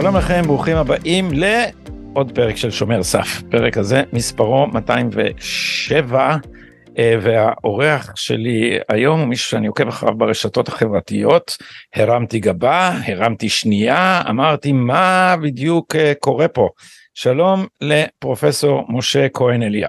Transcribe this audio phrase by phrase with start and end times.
[0.00, 3.42] שלום לכם, ברוכים הבאים לעוד פרק של שומר סף.
[3.50, 6.36] פרק הזה מספרו 207,
[6.98, 11.56] אה, והאורח שלי היום הוא מישהו שאני עוקב אחריו ברשתות החברתיות.
[11.94, 16.68] הרמתי גבה, הרמתי שנייה, אמרתי מה בדיוק אה, קורה פה.
[17.14, 19.88] שלום לפרופסור משה כהן אליה.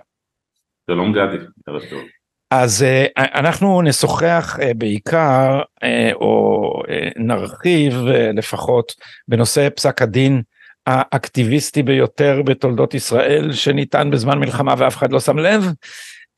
[0.90, 2.19] שלום גדי, ערב טוב.
[2.52, 6.74] אז uh, אנחנו נשוחח uh, בעיקר uh, או
[7.16, 7.94] נרחיב
[8.34, 8.96] לפחות
[9.28, 10.42] בנושא פסק הדין
[10.88, 15.64] האקטיביסטי ביותר בתולדות ישראל שניתן בזמן מלחמה ואף אחד לא שם לב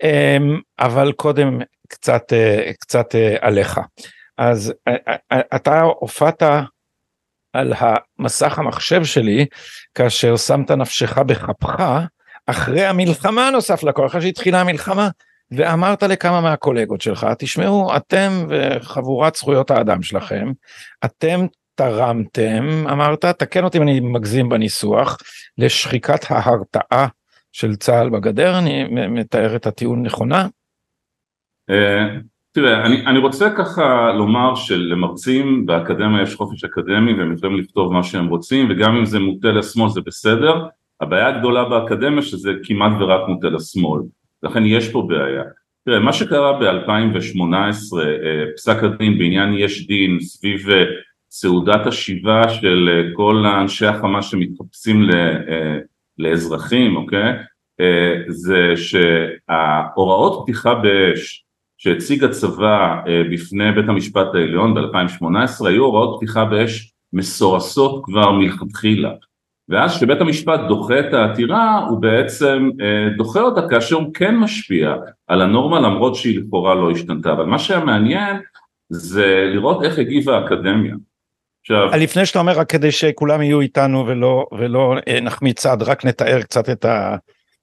[0.03, 0.05] um,
[0.79, 2.33] אבל קודם קצת
[2.79, 3.79] קצת עליך.
[4.37, 4.73] אז
[5.55, 6.43] אתה הופעת
[7.53, 9.45] על המסך המחשב שלי
[9.95, 11.83] כאשר שמת נפשך בכפך
[12.47, 15.09] אחרי המלחמה נוסף לכל אחרי שהתחילה המלחמה
[15.51, 20.51] ואמרת לכמה מהקולגות שלך, תשמעו, אתם וחבורת זכויות האדם שלכם,
[21.05, 25.17] אתם תרמתם, אמרת, תקן אותי אם אני מגזים בניסוח,
[25.57, 27.07] לשחיקת ההרתעה
[27.51, 30.47] של צה"ל בגדר, אני מתאר את הטיעון נכונה?
[31.69, 32.07] אה,
[32.51, 38.03] תראה, אני, אני רוצה ככה לומר שלמרצים באקדמיה יש חופש אקדמי והם יכולים לכתוב מה
[38.03, 40.67] שהם רוצים וגם אם זה מוטה לשמאל זה בסדר,
[41.01, 44.01] הבעיה הגדולה באקדמיה שזה כמעט ורק מוטה לשמאל.
[44.43, 45.43] לכן יש פה בעיה.
[45.85, 47.43] תראה, מה שקרה ב-2018,
[47.99, 50.83] אה, פסק הדין בעניין יש דין סביב אה,
[51.31, 55.09] סעודת השיבה של אה, כל אנשי החמאס שמתחפשים
[56.17, 57.33] לאזרחים, אוקיי?
[58.27, 61.45] זה שההוראות פתיחה באש
[61.77, 69.11] שהציג הצבא בפני בית המשפט העליון ב-2018 היו הוראות פתיחה באש מסורסות כבר מלכתחילה.
[69.69, 74.95] ואז כשבית המשפט דוחה את העתירה הוא בעצם אה, דוחה אותה כאשר הוא כן משפיע
[75.27, 78.37] על הנורמה למרות שהיא לכאורה לא השתנתה אבל מה שהיה מעניין
[78.89, 80.95] זה לראות איך הגיבה האקדמיה.
[81.61, 81.89] עכשיו...
[81.97, 86.41] לפני שאתה אומר רק כדי שכולם יהיו איתנו ולא, ולא אה, נחמיץ צעד רק נתאר
[86.41, 86.85] קצת את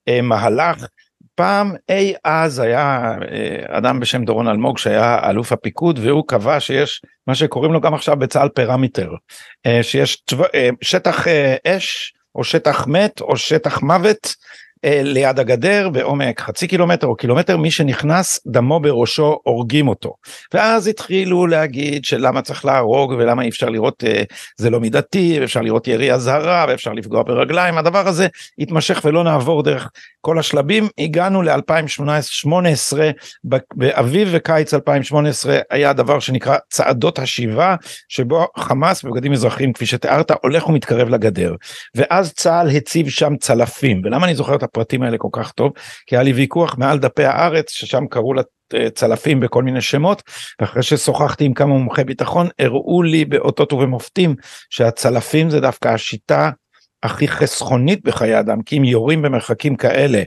[0.06, 0.86] המהלך
[1.38, 7.02] פעם אי אז היה אה, אדם בשם דורון אלמוג שהיה אלוף הפיקוד והוא קבע שיש
[7.26, 9.10] מה שקוראים לו גם עכשיו בצה"ל פרמיטר
[9.66, 10.22] אה, שיש
[10.54, 11.26] אה, שטח
[11.66, 14.34] אש או שטח מת או שטח מוות
[14.84, 20.14] ליד הגדר בעומק חצי קילומטר או קילומטר מי שנכנס דמו בראשו הורגים אותו.
[20.54, 24.04] ואז התחילו להגיד שלמה צריך להרוג ולמה אי אפשר לראות
[24.56, 28.26] זה לא מידתי ואפשר לראות ירי אזהרה ואפשר לפגוע ברגליים הדבר הזה
[28.58, 29.90] התמשך ולא נעבור דרך
[30.20, 32.98] כל השלבים הגענו ל-2018
[33.74, 37.76] באביב וקיץ 2018 היה דבר שנקרא צעדות השיבה
[38.08, 41.54] שבו חמאס בבגדים אזרחיים כפי שתיארת הולך ומתקרב לגדר.
[41.94, 44.02] ואז צה"ל הציב שם צלפים.
[44.04, 45.72] ולמה אני זוכר את הפרטים האלה כל כך טוב?
[46.06, 48.32] כי היה לי ויכוח מעל דפי הארץ ששם קראו
[48.74, 50.22] לצלפים בכל מיני שמות
[50.60, 54.34] ואחרי ששוחחתי עם כמה מומחי ביטחון הראו לי באותות ובמופתים
[54.70, 56.50] שהצלפים זה דווקא השיטה
[57.02, 60.22] הכי חסכונית בחיי אדם כי אם יורים במרחקים כאלה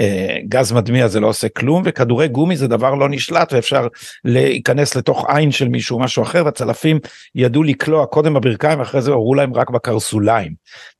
[0.00, 3.88] אה, גז מדמיע זה לא עושה כלום וכדורי גומי זה דבר לא נשלט ואפשר
[4.24, 6.98] להיכנס לתוך עין של מישהו משהו אחר והצלפים
[7.34, 10.52] ידעו לקלוע קודם בברכיים אחרי זה הורו להם רק בקרסוליים.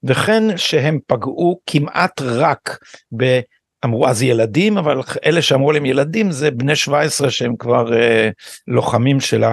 [0.05, 2.79] וכן שהם פגעו כמעט רק
[3.17, 3.41] ב...
[3.85, 8.29] אמרו אז ילדים אבל אלה שאמרו להם ילדים זה בני 17 שהם כבר אה,
[8.69, 9.45] לוחמים של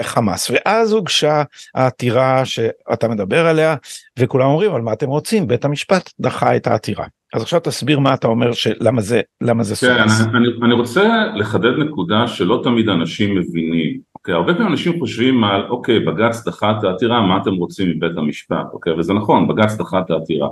[0.00, 1.42] החמאס ואז הוגשה
[1.74, 3.74] העתירה שאתה מדבר עליה
[4.18, 5.46] וכולם אומרים על מה אתם רוצים?
[5.46, 7.06] בית המשפט דחה את העתירה.
[7.34, 11.24] אז עכשיו תסביר מה אתה אומר שלמה זה למה זה כן, אני, אני, אני רוצה
[11.34, 13.98] לחדד נקודה שלא תמיד אנשים מבינים.
[14.14, 18.16] אוקיי הרבה פעמים אנשים חושבים על אוקיי בג"ץ דחה את העתירה מה אתם רוצים מבית
[18.16, 18.66] המשפט?
[18.72, 20.48] אוקיי וזה נכון בג"ץ דחה את העתירה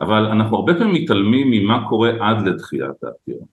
[0.00, 3.46] אבל אנחנו הרבה פעמים מתעלמים ממה קורה עד לדחיית העתירה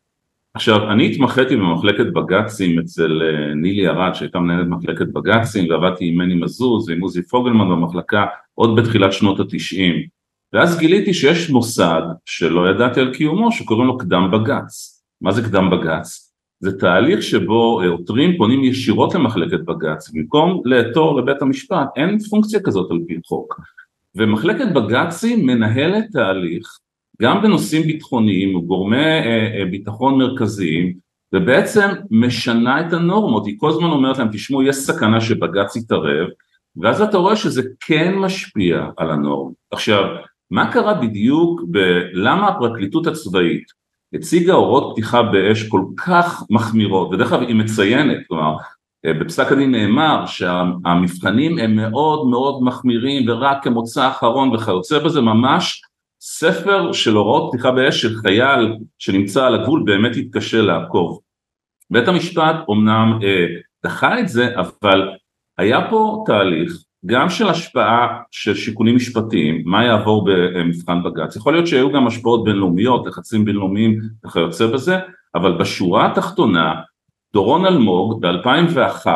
[0.54, 6.18] עכשיו אני התמחיתי במחלקת בג"צים אצל אה, נילי ארד שהייתה מנהלת מחלקת בג"צים ועבדתי עם
[6.18, 9.96] מני מזוז ועם עוזי פוגלמן במחלקה עוד בתחילת שנות התשעים
[10.54, 15.04] ואז גיליתי שיש מוסד שלא ידעתי על קיומו שקוראים לו קדם בג"ץ.
[15.22, 16.34] מה זה קדם בג"ץ?
[16.60, 22.92] זה תהליך שבו עותרים פונים ישירות למחלקת בג"ץ במקום לעתור לבית המשפט, אין פונקציה כזאת
[22.92, 23.62] על פי חוק.
[24.18, 26.78] ומחלקת בג"צים מנהלת תהליך
[27.22, 30.94] גם בנושאים ביטחוניים וגורמי אה, אה, ביטחון מרכזיים
[31.34, 36.28] ובעצם משנה את הנורמות, היא כל הזמן אומרת להם תשמעו יש סכנה שבג"ץ יתערב
[36.82, 39.54] ואז אתה רואה שזה כן משפיע על הנורמות.
[39.72, 40.04] עכשיו
[40.52, 43.84] מה קרה בדיוק, ב- למה הפרקליטות הצבאית
[44.14, 48.56] הציגה הוראות פתיחה באש כל כך מחמירות, ודרך אגב היא מציינת, כלומר
[49.06, 55.82] בפסק הדין נאמר שהמבחנים הם מאוד מאוד מחמירים ורק כמוצא אחרון וכיוצא בזה ממש
[56.22, 61.20] ספר של הוראות פתיחה באש של חייל שנמצא על הגבול באמת יתקשה לעקוב.
[61.92, 63.46] בית המשפט אומנם אה,
[63.84, 65.10] דחה את זה אבל
[65.58, 66.74] היה פה תהליך
[67.06, 72.44] גם של השפעה של שיקולים משפטיים, מה יעבור במבחן בג"ץ, יכול להיות שהיו גם השפעות
[72.44, 74.98] בינלאומיות, לחצים בינלאומיים וכיוצא בזה,
[75.36, 76.74] אבל בשורה התחתונה
[77.34, 79.08] דורון אלמוג ב-2001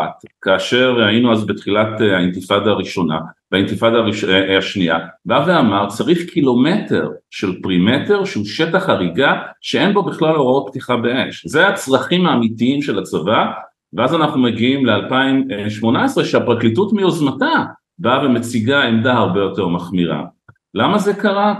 [0.41, 3.19] כאשר היינו אז בתחילת אה, האינתיפאדה הראשונה
[3.51, 4.23] באינתיפאדה הראש...
[4.23, 10.35] אה, אה, השנייה בא ואמר צריך קילומטר של פרימטר שהוא שטח הריגה שאין בו בכלל
[10.35, 13.45] הוראות פתיחה באש זה הצרכים האמיתיים של הצבא
[13.93, 17.63] ואז אנחנו מגיעים ל-2018 שהפרקליטות מיוזמתה
[17.99, 20.23] באה ומציגה עמדה הרבה יותר מחמירה
[20.73, 21.55] למה זה קרה?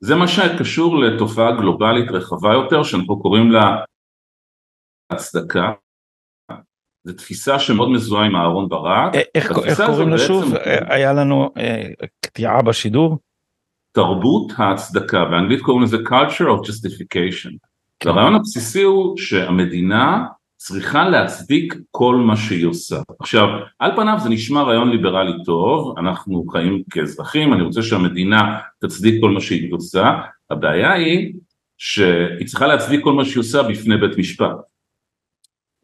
[0.00, 3.76] זה מה שקשור לתופעה גלובלית רחבה יותר שאנחנו קוראים לה
[5.10, 5.72] הצדקה,
[7.04, 9.14] זו תפיסה שמאוד מזוהה עם אהרון ברק.
[9.14, 10.54] אה, איך, איך קוראים לה שוב?
[10.54, 11.84] אה, היה לנו אה,
[12.20, 13.18] קטיעה בשידור?
[13.92, 17.56] תרבות ההצדקה, באנגלית קוראים לזה culture of justification.
[18.00, 18.10] כן.
[18.10, 20.24] הרעיון הבסיסי הוא שהמדינה
[20.56, 22.96] צריכה להצדיק כל מה שהיא עושה.
[23.20, 29.20] עכשיו, על פניו זה נשמע רעיון ליברלי טוב, אנחנו חיים כאזרחים, אני רוצה שהמדינה תצדיק
[29.20, 30.12] כל מה שהיא עושה,
[30.50, 31.34] הבעיה היא
[31.78, 34.56] שהיא צריכה להצדיק כל מה שהיא עושה בפני בית משפט.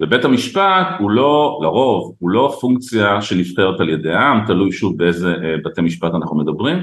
[0.02, 5.35] ובית המשפט הוא לא, לרוב, הוא לא פונקציה שנבחרת על ידי העם, תלוי שוב באיזה
[5.43, 6.79] אה, בתי משפט אנחנו מדברים,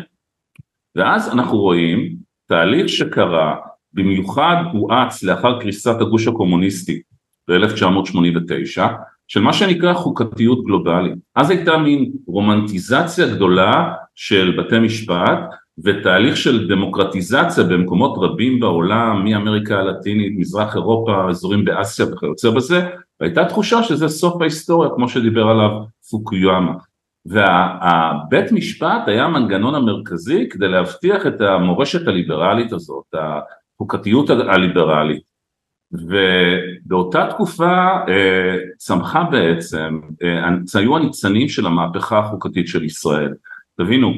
[0.95, 2.15] ואז אנחנו רואים
[2.47, 3.55] תהליך שקרה,
[3.93, 7.01] במיוחד הואץ לאחר קריסת הגוש הקומוניסטי
[7.47, 8.81] ב-1989,
[9.27, 11.13] של מה שנקרא חוקתיות גלובלית.
[11.35, 15.39] אז הייתה מין רומנטיזציה גדולה של בתי משפט
[15.83, 22.89] ותהליך של דמוקרטיזציה במקומות רבים בעולם, מאמריקה הלטינית, מזרח אירופה, אזורים באסיה וכיוצא בזה,
[23.19, 25.69] והייתה תחושה שזה סוף ההיסטוריה כמו שדיבר עליו
[26.09, 26.73] פוקיואמה.
[27.25, 35.31] והבית משפט היה המנגנון המרכזי כדי להבטיח את המורשת הליברלית הזאת, החוקתיות הליברלית.
[35.91, 43.33] ובאותה תקופה אה, צמחה בעצם, אה, היו הניצנים של המהפכה החוקתית של ישראל.
[43.77, 44.13] תבינו,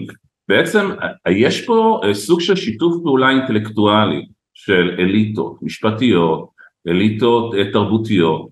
[0.47, 0.89] בעצם
[1.29, 6.49] יש פה אה, סוג של שיתוף פעולה אינטלקטואלי של אליטות משפטיות,
[6.87, 8.49] אליטות אה, תרבותיות,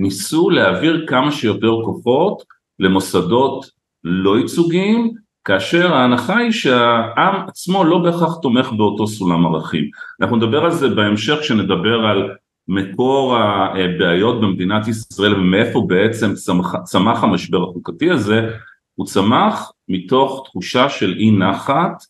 [0.00, 2.42] שניסו להעביר כמה שיותר כוחות
[2.78, 3.66] למוסדות
[4.04, 5.12] לא ייצוגיים,
[5.44, 9.84] כאשר ההנחה היא שהעם עצמו לא בהכרח תומך באותו סולם ערכים.
[10.20, 12.30] אנחנו נדבר על זה בהמשך כשנדבר על
[12.68, 18.48] מקור הבעיות במדינת ישראל ומאיפה בעצם צמח, צמח המשבר החוקתי הזה,
[18.96, 22.02] הוא צמח מתוך תחושה של אי נחת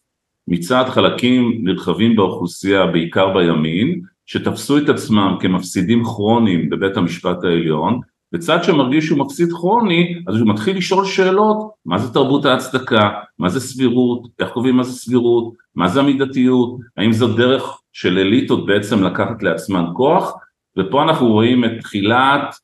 [0.49, 8.01] מצד חלקים נרחבים באוכלוסייה, בעיקר בימין, שתפסו את עצמם כמפסידים כרוניים בבית המשפט העליון,
[8.33, 13.49] וצד שמרגיש שהוא מפסיד כרוני, אז הוא מתחיל לשאול שאלות, מה זה תרבות ההצדקה, מה
[13.49, 18.67] זה סבירות, איך קובעים מה זה סבירות, מה זה המידתיות, האם זו דרך של אליטות
[18.67, 20.33] בעצם לקחת לעצמן כוח,
[20.79, 22.55] ופה אנחנו רואים את תחילת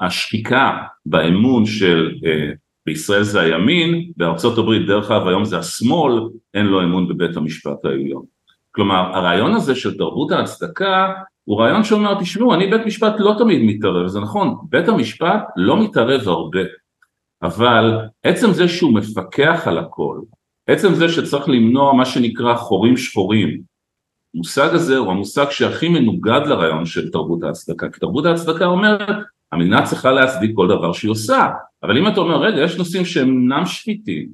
[0.00, 2.50] השחיקה באמון של אה,
[2.86, 6.20] בישראל זה הימין, בארצות הברית דרך אגב היום זה השמאל,
[6.54, 8.24] אין לו אמון בבית המשפט העליון.
[8.70, 11.12] כלומר הרעיון הזה של תרבות ההצדקה
[11.44, 15.82] הוא רעיון שאומר תשמעו אני בית משפט לא תמיד מתערב, זה נכון, בית המשפט לא
[15.82, 16.60] מתערב הרבה,
[17.42, 20.20] אבל עצם זה שהוא מפקח על הכל,
[20.66, 23.60] עצם זה שצריך למנוע מה שנקרא חורים שחורים,
[24.34, 29.08] המושג הזה הוא המושג שהכי מנוגד לרעיון של תרבות ההצדקה, כי תרבות ההצדקה אומרת
[29.52, 31.48] המדינה צריכה להצדיק כל דבר שהיא עושה,
[31.82, 34.28] אבל אם אתה אומר רגע יש נושאים שהם אינם שפיטים,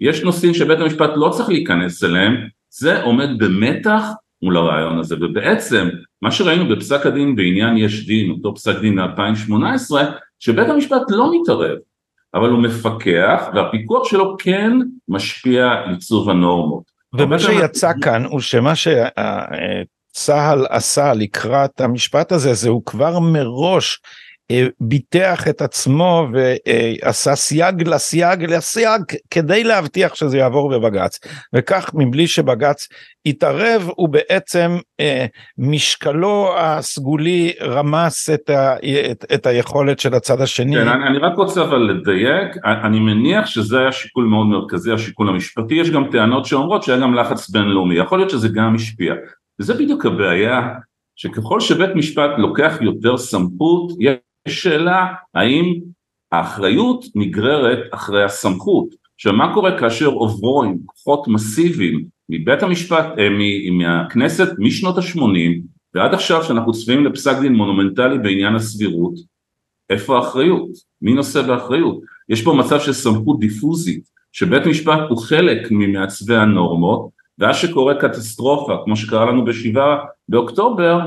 [0.00, 2.36] יש נושאים שבית המשפט לא צריך להיכנס אליהם,
[2.70, 4.04] זה עומד במתח
[4.42, 5.88] מול הרעיון הזה, ובעצם
[6.22, 9.94] מה שראינו בפסק הדין בעניין יש דין, אותו פסק דין מ-2018,
[10.40, 11.78] שבית המשפט לא מתערב,
[12.34, 14.72] אבל הוא מפקח והפיקוח שלו כן
[15.08, 16.82] משפיע עיצוב הנורמות.
[17.14, 24.00] ומה שיצא כאן הוא שמה שצה"ל עשה לקראת המשפט הזה, זה הוא כבר מראש
[24.80, 31.18] ביטח את עצמו ועשה סייג לסייג לסייג כדי להבטיח שזה יעבור בבג"ץ.
[31.54, 32.88] וכך מבלי שבג"ץ
[33.24, 35.26] יתערב הוא בעצם אה,
[35.58, 38.76] משקלו הסגולי רמס את, ה,
[39.10, 40.76] את, את היכולת של הצד השני.
[40.76, 45.28] כן, אני, אני רק רוצה אבל לדייק, אני מניח שזה היה שיקול מאוד מרכזי, השיקול
[45.28, 49.14] המשפטי, יש גם טענות שאומרות שהיה גם לחץ בינלאומי, יכול להיות שזה גם השפיע,
[49.60, 50.68] וזה בדיוק הבעיה
[51.16, 53.92] שככל שבית משפט לוקח יותר סמכות,
[54.46, 55.80] יש שאלה האם
[56.32, 58.88] האחריות נגררת אחרי הסמכות.
[59.14, 63.28] עכשיו מה קורה כאשר עוברים כוחות מסיביים מבית המשפט, אה,
[63.72, 65.62] מהכנסת משנות ה-80
[65.94, 69.14] ועד עכשיו שאנחנו צפויים לפסק דין מונומנטלי בעניין הסבירות,
[69.90, 70.68] איפה האחריות?
[71.02, 72.00] מי נושא באחריות?
[72.28, 77.08] יש פה מצב של סמכות דיפוזית, שבית משפט הוא חלק ממעצבי הנורמות,
[77.38, 81.00] ואז שקורה קטסטרופה, כמו שקרה לנו בשבעה באוקטובר,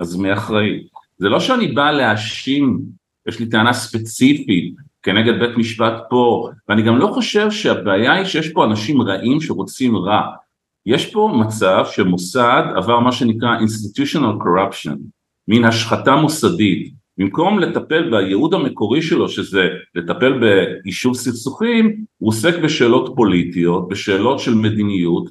[0.00, 0.86] אז מי אחראי?
[1.18, 2.80] זה לא שאני בא להאשים
[3.28, 8.48] יש לי טענה ספציפית כנגד בית משפט פה, ואני גם לא חושב שהבעיה היא שיש
[8.52, 10.22] פה אנשים רעים שרוצים רע.
[10.86, 14.96] יש פה מצב שמוסד עבר מה שנקרא institutional corruption,
[15.48, 16.92] מין השחתה מוסדית.
[17.18, 24.54] במקום לטפל בייעוד המקורי שלו שזה לטפל ביישוב סכסוכים, הוא עוסק בשאלות פוליטיות, בשאלות של
[24.54, 25.30] מדיניות,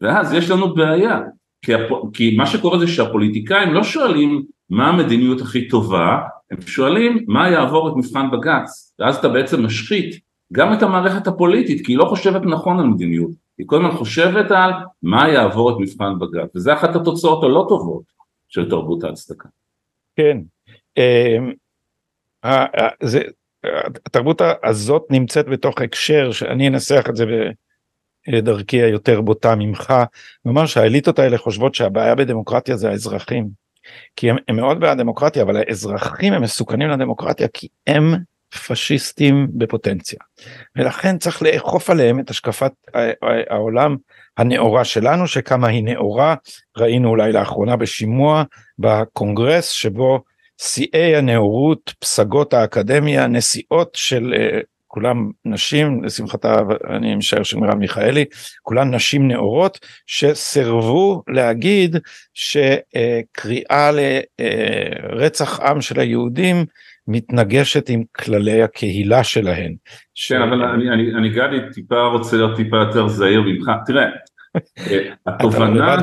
[0.00, 1.20] ואז יש לנו בעיה.
[1.62, 1.90] כי, הפ...
[2.12, 6.18] כי מה שקורה זה שהפוליטיקאים לא שואלים מה המדיניות הכי טובה,
[6.50, 10.20] הם שואלים מה יעבור את מבחן בג"ץ, ואז אתה בעצם משחית
[10.52, 14.50] גם את המערכת הפוליטית, כי היא לא חושבת נכון על מדיניות, היא כל הזמן חושבת
[14.50, 14.70] על
[15.02, 18.02] מה יעבור את מבחן בג"ץ, וזה אחת התוצאות הלא טובות
[18.48, 19.48] של תרבות ההצדקה.
[20.16, 20.38] כן,
[20.96, 21.52] אמ,
[24.06, 27.24] התרבות הזאת נמצאת בתוך הקשר שאני אנסח את זה
[28.32, 29.94] בדרכי היותר בוטה ממך,
[30.44, 33.61] נאמר שהאליטות האלה חושבות שהבעיה בדמוקרטיה זה האזרחים.
[34.16, 38.14] כי הם, הם מאוד בעד דמוקרטיה אבל האזרחים הם מסוכנים לדמוקרטיה כי הם
[38.68, 40.18] פשיסטים בפוטנציה.
[40.76, 42.72] ולכן צריך לאכוף עליהם את השקפת
[43.50, 43.96] העולם
[44.36, 46.34] הנאורה שלנו שכמה היא נאורה.
[46.76, 48.42] ראינו אולי לאחרונה בשימוע
[48.78, 50.20] בקונגרס שבו
[50.60, 58.24] שיאי הנאורות פסגות האקדמיה נשיאות של uh, כולם נשים לשמחתה אני משער של מרב מיכאלי
[58.62, 61.96] כולן נשים נאורות שסירבו להגיד
[62.34, 66.64] שקריאה לרצח עם של היהודים
[67.08, 69.74] מתנגשת עם כללי הקהילה שלהן.
[70.28, 74.06] כן אבל אני, אני, אני גדי טיפה רוצה להיות טיפה יותר זהיר ממך תראה
[75.26, 75.96] התובנה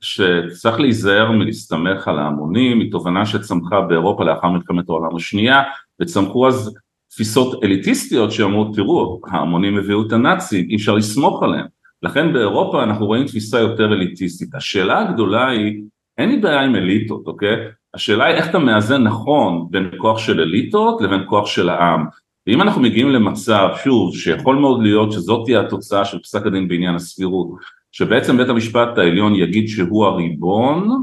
[0.00, 0.20] ש...
[0.50, 5.62] שצריך להיזהר מלהסתמך על ההמונים היא תובנה שצמחה באירופה לאחר מלחמת העולם השנייה
[6.00, 6.74] וצמחו אז
[7.10, 11.66] תפיסות אליטיסטיות שאמרו תראו ההמונים הביאו את הנאצים אי אפשר לסמוך עליהם.
[12.02, 14.54] לכן באירופה אנחנו רואים תפיסה יותר אליטיסטית.
[14.54, 15.82] השאלה הגדולה היא
[16.18, 17.56] אין לי בעיה עם אליטות אוקיי?
[17.94, 22.06] השאלה היא איך אתה מאזן נכון בין כוח של אליטות לבין כוח של העם.
[22.46, 26.94] ואם אנחנו מגיעים למצב, שוב, שיכול מאוד להיות שזאת תהיה התוצאה של פסק הדין בעניין
[26.94, 27.48] הסבירות,
[27.92, 31.02] שבעצם בית המשפט העליון יגיד שהוא הריבון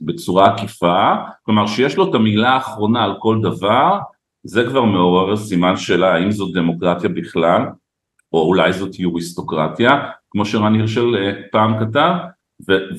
[0.00, 3.98] בצורה עקיפה, כלומר שיש לו את המילה האחרונה על כל דבר,
[4.46, 7.62] זה כבר מעורר סימן שאלה האם זאת דמוקרטיה בכלל,
[8.32, 9.90] או אולי זאת יוריסטוקרטיה,
[10.30, 12.12] כמו שרן הירשל אה, פעם כתב,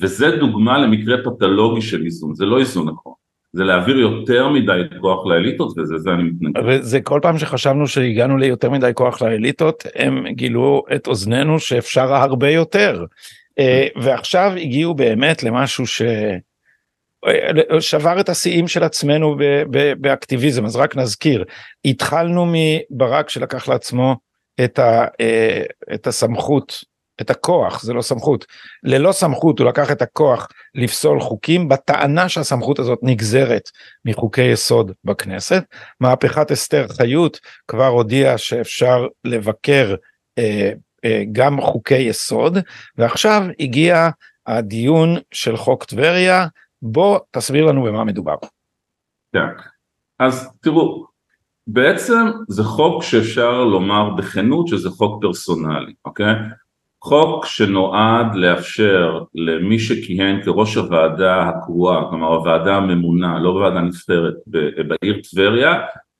[0.00, 3.12] וזה דוגמה למקרה פתולוגי של איזון, זה לא איזון נכון.
[3.52, 6.62] זה להעביר יותר מדי כוח לאליטות וזה זה אני מתנגד.
[6.66, 12.50] וזה כל פעם שחשבנו שהגענו ליותר מדי כוח לאליטות הם גילו את אוזנינו שאפשר הרבה
[12.50, 13.04] יותר
[13.58, 16.02] אה, ועכשיו הגיעו באמת למשהו ש...
[17.80, 19.36] שבר את השיאים של עצמנו
[20.00, 21.44] באקטיביזם אז רק נזכיר
[21.84, 24.16] התחלנו מברק שלקח לעצמו
[24.64, 25.62] את, ה, אה,
[25.94, 26.84] את הסמכות
[27.20, 28.46] את הכוח, זה לא סמכות.
[28.82, 33.70] ללא סמכות הוא לקח את הכוח לפסול חוקים בטענה שהסמכות הזאת נגזרת
[34.04, 35.64] מחוקי יסוד בכנסת.
[36.00, 39.94] מהפכת אסתר חיות כבר הודיעה שאפשר לבקר
[40.38, 40.72] אה,
[41.04, 42.58] אה, גם חוקי יסוד,
[42.96, 44.08] ועכשיו הגיע
[44.46, 46.46] הדיון של חוק טבריה,
[46.82, 48.34] בוא תסביר לנו במה מדובר.
[49.32, 49.46] כן,
[50.18, 51.06] אז תראו,
[51.66, 56.34] בעצם זה חוק שאפשר לומר בכנות שזה חוק פרסונלי, אוקיי?
[57.04, 64.34] חוק שנועד לאפשר למי שכיהן כראש הוועדה הקרואה, כלומר הוועדה הממונה, לא ועדה נבחרת,
[64.88, 65.74] בעיר טבריה,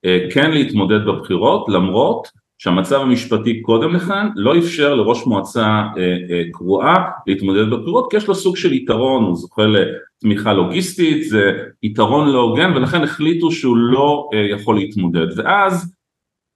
[0.04, 6.42] אה, כן להתמודד בבחירות למרות שהמצב המשפטי קודם לכן לא אפשר לראש מועצה אה, אה,
[6.52, 6.94] קרואה
[7.26, 12.40] להתמודד בבחירות כי יש לו סוג של יתרון, הוא זוכה לתמיכה לוגיסטית, זה יתרון לא
[12.40, 15.38] הוגן ולכן החליטו שהוא לא יכול להתמודד.
[15.38, 15.94] ואז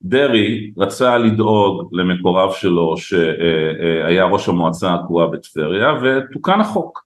[0.02, 7.04] דרעי רצה לדאוג למקורב שלו שהיה ראש המועצה הקבועה בטבריה ותוקן החוק.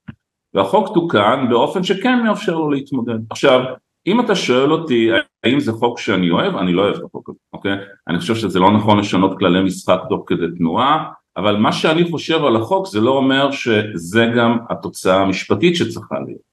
[0.53, 3.19] והחוק תוקן באופן שכן מאפשר לו להתמודד.
[3.29, 3.61] עכשיו
[4.07, 5.09] אם אתה שואל אותי
[5.43, 6.55] האם זה חוק שאני אוהב?
[6.55, 7.77] אני לא אוהב את החוק הזה אוקיי?
[8.07, 11.05] אני חושב שזה לא נכון לשנות כללי משחק תוך כדי תנועה
[11.37, 16.47] אבל מה שאני חושב על החוק זה לא אומר שזה גם התוצאה המשפטית שצריכה להיות.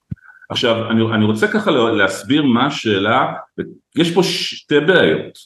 [0.50, 3.32] עכשיו אני, אני רוצה ככה להסביר מה השאלה,
[3.96, 5.38] יש פה שתי בעיות,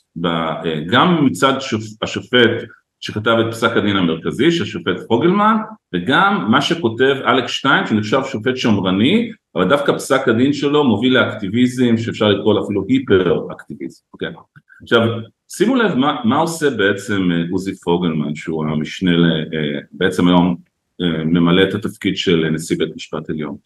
[0.90, 2.64] גם מצד שופ, השופט
[3.00, 5.56] שכתב את פסק הדין המרכזי, שהשופט פוגלמן,
[5.94, 11.96] וגם מה שכותב אלכס שטיין שנחשב שופט שמרני, אבל דווקא פסק הדין שלו מוביל לאקטיביזם
[11.96, 14.40] שאפשר לקרוא לו אפילו היפר אקטיביזם, okay.
[14.82, 15.00] עכשיו
[15.48, 20.56] שימו לב מה, מה עושה בעצם אה, עוזי פוגלמן שהוא המשנה, אה, בעצם היום
[21.00, 23.56] אה, ממלא את התפקיד של נשיא בית משפט עליון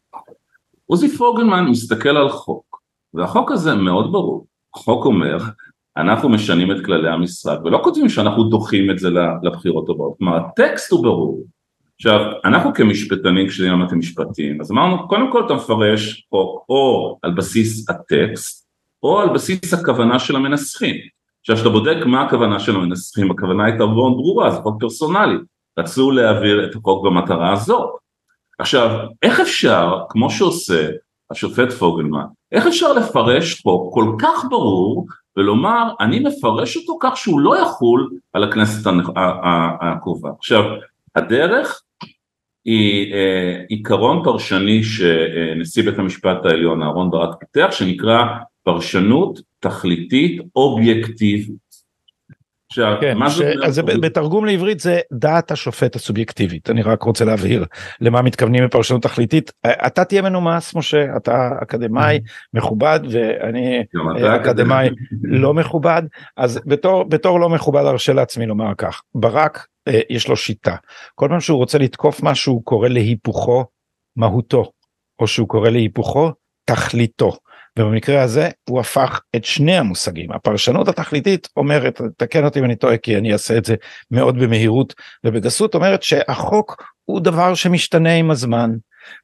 [0.87, 2.81] עוזי פוגלמן מסתכל על חוק,
[3.15, 5.39] והחוק הזה מאוד ברור, החוק אומר,
[5.97, 9.09] אנחנו משנים את כללי המשחק, ולא כותבים שאנחנו דוחים את זה
[9.43, 11.45] לבחירות הבאות, כלומר הטקסט הוא ברור.
[12.05, 17.91] עכשיו, אנחנו כמשפטנים, כשלמדתי משפטים, אז אמרנו, קודם כל אתה מפרש חוק או על בסיס
[17.91, 18.67] הטקסט,
[19.03, 20.97] או על בסיס הכוונה של המנסחים.
[21.41, 25.35] עכשיו כשאתה בודק מה הכוונה של המנסחים, הכוונה הייתה מאוד ברורה, זה חוק פרסונלי,
[25.79, 27.91] רצו להעביר את החוק במטרה הזאת.
[28.59, 30.89] עכשיו, איך אפשר, כמו שעושה
[31.31, 35.07] השופט פוגלמן, איך אפשר לפרש חוק כל כך ברור
[35.37, 38.91] ולומר אני מפרש אותו כך שהוא לא יחול על הכנסת
[39.81, 40.31] הקרובה.
[40.39, 40.63] עכשיו,
[41.17, 41.83] הדרך
[42.65, 48.25] היא אה, עיקרון פרשני שנשיא בית המשפט העליון אהרן ברק פיתח שנקרא
[48.65, 51.63] פרשנות תכליתית אובייקטיבית.
[52.73, 53.53] עכשיו, כן, מה זה...
[53.65, 57.65] אז זה בתרגום לעברית זה דעת השופט הסובייקטיבית, אני רק רוצה להבהיר
[58.01, 59.53] למה מתכוונים בפרשנות תכליתית.
[59.67, 62.21] אתה תהיה מנומס, משה, אתה אקדמאי
[62.55, 63.83] מכובד ואני
[64.37, 64.89] אקדמאי.
[65.23, 66.03] לא מכובד,
[66.37, 69.72] אז בתור, בתור לא מכובד ארשה לעצמי לומר כך, ברק אה,
[70.11, 70.77] יש לו שיטה,
[71.15, 73.65] כל פעם שהוא רוצה לתקוף משהו הוא קורא להיפוכו
[74.17, 74.73] מהותו,
[75.19, 76.33] או שהוא קורא להיפוכו
[76.65, 77.33] תכליתו.
[77.79, 80.33] ובמקרה הזה הוא הפך את שני המושגים.
[80.33, 83.75] הפרשנות התכליתית אומרת, תקן אותי אם אני טועה כי אני אעשה את זה
[84.11, 88.71] מאוד במהירות ובגסות, אומרת שהחוק הוא דבר שמשתנה עם הזמן.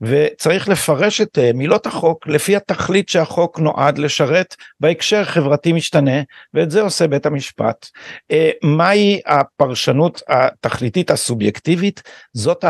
[0.00, 6.22] וצריך לפרש את אה, מילות החוק לפי התכלית שהחוק נועד לשרת בהקשר חברתי משתנה
[6.54, 7.86] ואת זה עושה בית המשפט.
[8.30, 12.02] אה, מהי הפרשנות התכליתית הסובייקטיבית?
[12.32, 12.64] זאת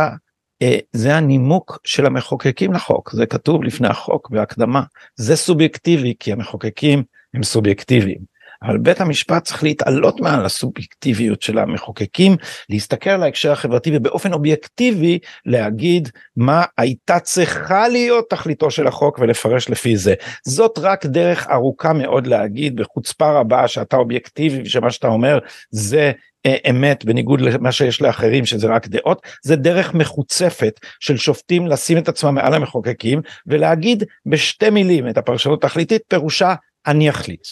[0.62, 4.82] אה, זה הנימוק של המחוקקים לחוק, זה כתוב לפני החוק בהקדמה,
[5.16, 7.02] זה סובייקטיבי כי המחוקקים
[7.34, 8.37] הם סובייקטיביים.
[8.62, 12.36] אבל בית המשפט צריך להתעלות מעל הסובייקטיביות של המחוקקים,
[12.70, 19.70] להסתכל על ההקשר החברתי ובאופן אובייקטיבי להגיד מה הייתה צריכה להיות תכליתו של החוק ולפרש
[19.70, 20.14] לפי זה.
[20.46, 25.38] זאת רק דרך ארוכה מאוד להגיד בחוצפה רבה שאתה אובייקטיבי ושמה שאתה אומר
[25.70, 26.12] זה
[26.46, 31.98] אה, אמת בניגוד למה שיש לאחרים שזה רק דעות זה דרך מחוצפת של שופטים לשים
[31.98, 36.54] את עצמם מעל המחוקקים ולהגיד בשתי מילים את הפרשנות התכליתית פירושה
[36.86, 37.46] אני אחליט.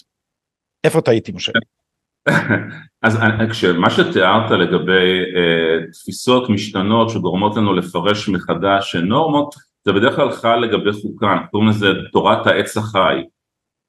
[0.87, 1.53] איפה טעיתי משה?
[3.03, 3.19] אז
[3.51, 10.57] כשמה שתיארת לגבי uh, תפיסות משתנות שגורמות לנו לפרש מחדש נורמות זה בדרך כלל חל
[10.57, 13.23] לגבי חוקה, קוראים לזה תורת העץ החי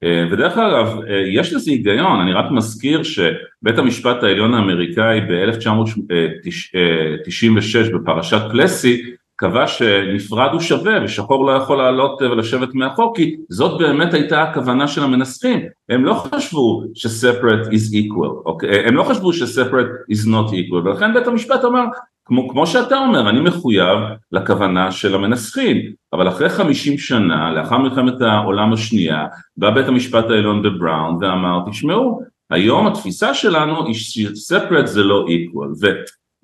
[0.04, 7.94] אה, ודרך אגב אה, יש לזה היגיון, אני רק מזכיר שבית המשפט העליון האמריקאי ב-1996
[7.94, 14.14] בפרשת פלסי קבע שנפרד הוא שווה ושחור לא יכול לעלות ולשבת מאחור כי זאת באמת
[14.14, 15.60] הייתה הכוונה של המנסחים.
[15.88, 18.86] הם לא חשבו ש-separate is equal, אוקיי?
[18.86, 21.84] הם לא חשבו ש-separate is not equal ולכן בית המשפט אמר
[22.24, 23.98] כמו, כמו שאתה אומר, אני מחויב
[24.32, 25.76] לכוונה של המנסחים,
[26.12, 32.20] אבל אחרי חמישים שנה, לאחר מלחמת העולם השנייה, בא בית המשפט העליון בבראון ואמר, תשמעו,
[32.50, 35.68] היום התפיסה שלנו היא ש-separate זה לא equal,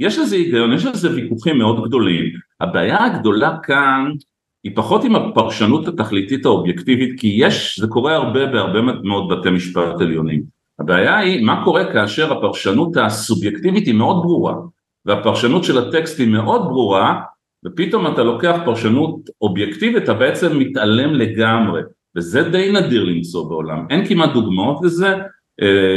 [0.01, 2.25] ויש לזה היגיון, יש לזה ויכוחים מאוד גדולים,
[2.61, 4.11] הבעיה הגדולה כאן
[4.65, 10.01] היא פחות עם הפרשנות התכליתית האובייקטיבית, כי יש, זה קורה הרבה בהרבה מאוד בתי משפט
[10.01, 10.43] עליונים,
[10.81, 14.55] הבעיה היא מה קורה כאשר הפרשנות הסובייקטיבית היא מאוד ברורה
[15.05, 17.21] והפרשנות של הטקסט היא מאוד ברורה
[17.67, 21.81] ופתאום אתה לוקח פרשנות אובייקטיבית אתה בעצם מתעלם לגמרי.
[22.17, 23.87] וזה די נדיר למצוא בעולם.
[23.91, 25.17] אין כמעט דוגמאות לזה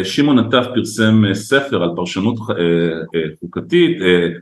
[0.03, 3.97] שמעון נטף פרסם אה, ספר על פרשנות אה, חוקתית,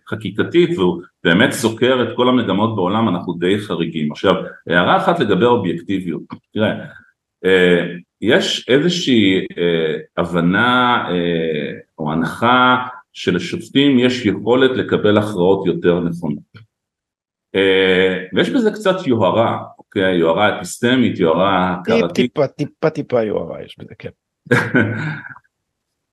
[0.10, 4.34] חקיקתית והוא באמת סוקר את כל המגמות בעולם אנחנו די חריגים עכשיו
[4.68, 6.22] הערה אחת לגבי האובייקטיביות
[6.54, 6.86] תראה
[8.22, 9.46] יש איזושהי
[10.18, 11.06] הבנה
[12.00, 16.66] או הנחה שלשופטים יש יכולת לקבל הכרעות יותר נכונות.
[17.56, 20.16] אה, ויש בזה קצת יוהרה, אוקיי?
[20.16, 22.16] יוהרה אפיסטמית, יוהרה הכרתית.
[22.16, 24.10] טיפה טיפה טיפה יוהרה יש בזה, כן.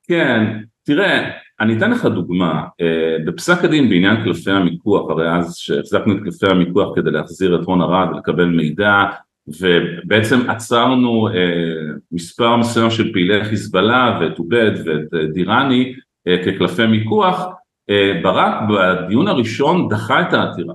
[0.09, 6.17] כן, תראה, אני אתן לך דוגמה, אה, בפסק הדין בעניין קלפי המיקוח, הרי אז שהחזקנו
[6.17, 9.05] את קלפי המיקוח כדי להחזיר את רון ארד ולקבל מידע,
[9.61, 15.95] ובעצם עצרנו אה, מספר מסוים של פעילי חיזבאללה ואת עובד ואת דיראני
[16.29, 17.47] אה, כקלפי מיקוח,
[18.23, 20.75] ברק בדיון הראשון דחה את העתירה.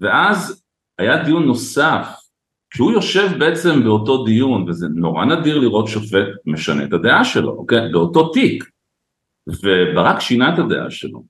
[0.00, 0.62] ואז
[0.98, 2.23] היה דיון נוסף,
[2.74, 7.92] כשהוא יושב בעצם באותו דיון, וזה נורא נדיר לראות שופט משנה את הדעה שלו, אוקיי?
[7.92, 8.64] באותו תיק.
[9.48, 11.22] וברק שינה את הדעה שלו.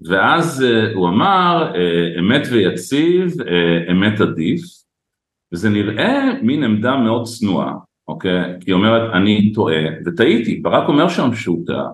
[0.00, 4.60] ואז uh, הוא אמר uh, אמת ויציב, uh, אמת עדיף,
[5.52, 7.74] וזה נראה מין עמדה מאוד צנועה,
[8.08, 8.60] אוקיי?
[8.60, 11.88] כי היא אומרת אני טועה וטעיתי, ברק אומר שם שהוא טעה,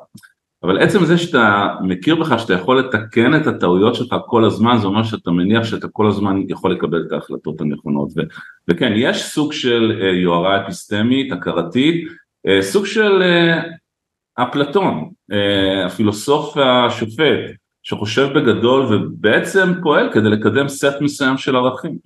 [0.65, 4.87] אבל עצם זה שאתה מכיר בך שאתה יכול לתקן את הטעויות שלך כל הזמן זה
[4.87, 8.09] אומר שאתה מניח שאתה כל הזמן יכול לקבל את ההחלטות הנכונות.
[8.17, 8.23] ו-
[8.69, 16.57] וכן יש סוג של uh, יוהרה אפיסטמית, הכרתית, uh, סוג של uh, אפלטון, uh, הפילוסוף
[16.57, 17.41] השופט
[17.83, 21.99] שחושב בגדול ובעצם פועל כדי לקדם סט מסוים של ערכים.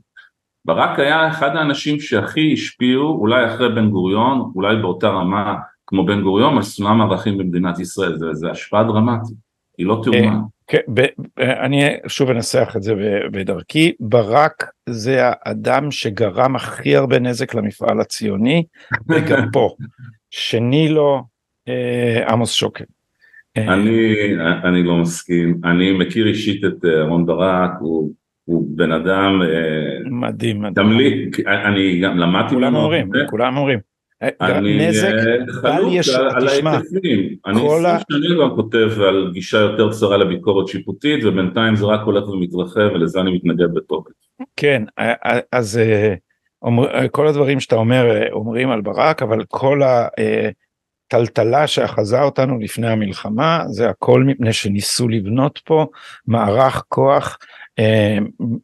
[0.64, 5.54] ברק היה אחד האנשים שהכי השפיעו, אולי אחרי בן גוריון, אולי באותה רמה
[5.88, 9.36] כמו בן גוריון, על סולם ערכים במדינת ישראל, זה, זה השפעה דרמטית,
[9.78, 10.38] היא לא תאומה.
[10.66, 10.78] כן,
[11.38, 12.94] אני שוב אנסח את זה
[13.32, 18.64] בדרכי, ברק זה האדם שגרם הכי הרבה נזק למפעל הציוני,
[19.08, 19.74] וגם פה,
[20.30, 21.22] שני לו
[21.68, 22.84] אה, עמוס שוקן.
[23.56, 24.14] אה, אני,
[24.64, 28.12] אני לא מסכים, אני מכיר אישית את אהרון ברק, הוא,
[28.44, 29.42] הוא בן אדם
[30.10, 30.74] מדהים, מדהים.
[30.74, 33.78] תמלי, אני גם למדתי כולם אומרים, כולם אומרים.
[34.62, 35.12] נזק
[35.62, 36.78] בל ישר, תשמע,
[37.46, 42.28] אני עשרים שנים גם כותב על גישה יותר צרה לביקורת שיפוטית ובינתיים זה רק הולך
[42.28, 44.12] ומתרחב ולזה אני מתנגד בתוקף.
[44.56, 44.82] כן,
[45.52, 45.80] אז
[47.10, 49.80] כל הדברים שאתה אומר אומרים על ברק אבל כל
[51.08, 55.86] הטלטלה שאחזה אותנו לפני המלחמה זה הכל מפני שניסו לבנות פה
[56.26, 57.42] מערך כוח אה,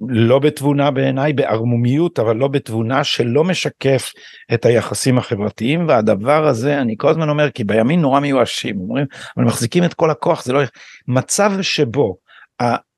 [0.09, 4.12] לא בתבונה בעיניי, בערמומיות, אבל לא בתבונה שלא משקף
[4.55, 9.44] את היחסים החברתיים, והדבר הזה, אני כל הזמן אומר, כי בימין נורא מיואשים, אומרים, אבל
[9.44, 10.62] מחזיקים את כל הכוח, זה לא...
[11.09, 12.16] מצב שבו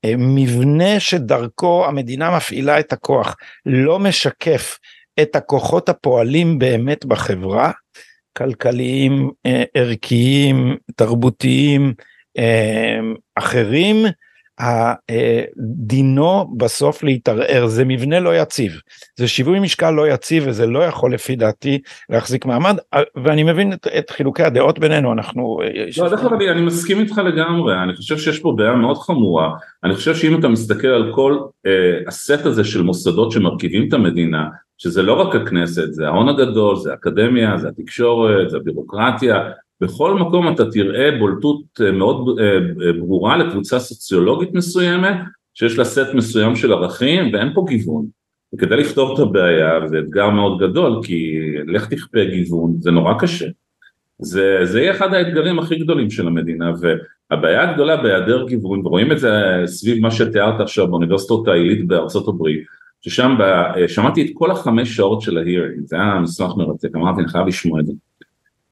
[0.03, 4.77] המבנה שדרכו המדינה מפעילה את הכוח לא משקף
[5.21, 7.71] את הכוחות הפועלים באמת בחברה,
[8.37, 11.93] כלכליים, אה, ערכיים, תרבותיים,
[12.37, 12.99] אה,
[13.35, 14.05] אחרים,
[15.57, 18.71] דינו בסוף להתערער זה מבנה לא יציב.
[19.15, 22.75] זה שיווי משקל לא יציב וזה לא יכול לפי דעתי להחזיק מעמד
[23.23, 25.59] ואני מבין את, את חילוקי הדעות בינינו אנחנו
[25.97, 29.51] לא, דרך אגב אני מסכים איתך לגמרי אני חושב שיש פה בעיה מאוד חמורה.
[29.83, 31.71] אני חושב שאם אתה מסתכל על כל אה,
[32.07, 34.43] הסט הזה של מוסדות שמרכיבים את המדינה
[34.77, 39.35] שזה לא רק הכנסת זה ההון הגדול זה האקדמיה זה התקשורת זה הבירוקרטיה
[39.81, 42.45] בכל מקום אתה תראה בולטות אה, מאוד אה,
[42.87, 45.15] אה, ברורה לקבוצה סוציולוגית מסוימת
[45.53, 48.05] שיש לה סט מסוים של ערכים ואין פה גיוון.
[48.53, 53.45] וכדי לפתור את הבעיה וזה אתגר מאוד גדול כי לך תכפה גיוון זה נורא קשה.
[54.19, 59.19] זה, זה יהיה אחד האתגרים הכי גדולים של המדינה והבעיה הגדולה בהיעדר גיוון ורואים את
[59.19, 59.31] זה
[59.65, 62.63] סביב מה שתיארת עכשיו באוניברסיטות העילית בארצות הברית
[63.01, 63.35] ששם
[63.87, 67.79] שמעתי את כל החמש שעות של ההירינג זה היה מסמך מרתק אמרתי אני חייב לשמוע
[67.79, 67.93] את זה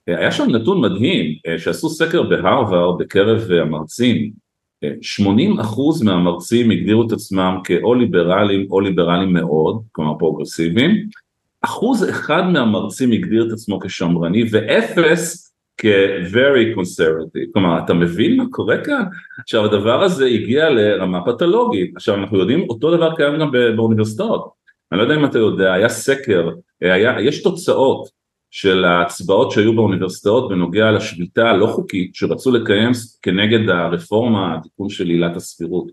[0.08, 4.46] היה שם נתון מדהים אה, שעשו סקר בהרווארד בקרב אה, המרצים.
[5.02, 11.10] 80 אה, אחוז מהמרצים הגדירו את עצמם כאו ליברליים או ליברליים מאוד, כלומר פרוגרסיביים,
[11.62, 18.78] אחוז אחד מהמרצים הגדיר את עצמו כשמרני ואפס כ-very conservative, כלומר אתה מבין מה קורה
[18.86, 19.04] כאן?
[19.40, 24.50] עכשיו הדבר הזה הגיע לרמה פתולוגית, עכשיו אנחנו יודעים אותו דבר קיים גם באוניברסיטאות,
[24.92, 26.50] אני לא יודע אם אתה יודע, היה סקר,
[26.82, 28.10] היה, יש תוצאות
[28.56, 32.92] של ההצבעות שהיו באוניברסיטאות בנוגע לשביתה הלא חוקית שרצו לקיים
[33.22, 35.92] כנגד הרפורמה, התיקון של עילת הסבירות.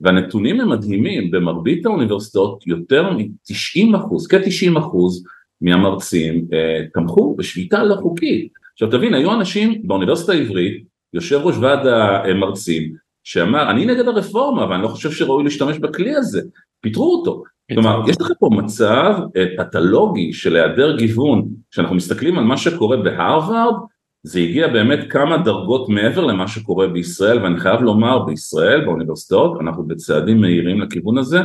[0.00, 5.24] והנתונים הם מדהימים, במרבית האוניברסיטאות יותר מ-90 אחוז, כ-90 אחוז
[5.60, 8.52] מהמרצים אה, תמכו בשביתה לא חוקית.
[8.72, 14.82] עכשיו תבין, היו אנשים באוניברסיטה העברית, יושב ראש ועד המרצים, שאמר אני נגד הרפורמה ואני
[14.82, 16.40] לא חושב שראוי להשתמש בכלי הזה,
[16.80, 17.42] פיטרו אותו.
[17.74, 22.96] כלומר, יש לך פה מצב אה, פתולוגי של היעדר גיוון, כשאנחנו מסתכלים על מה שקורה
[22.96, 23.74] בהרווארד,
[24.22, 29.86] זה הגיע באמת כמה דרגות מעבר למה שקורה בישראל, ואני חייב לומר, בישראל, באוניברסיטאות, אנחנו
[29.86, 31.40] בצעדים מהירים לכיוון הזה,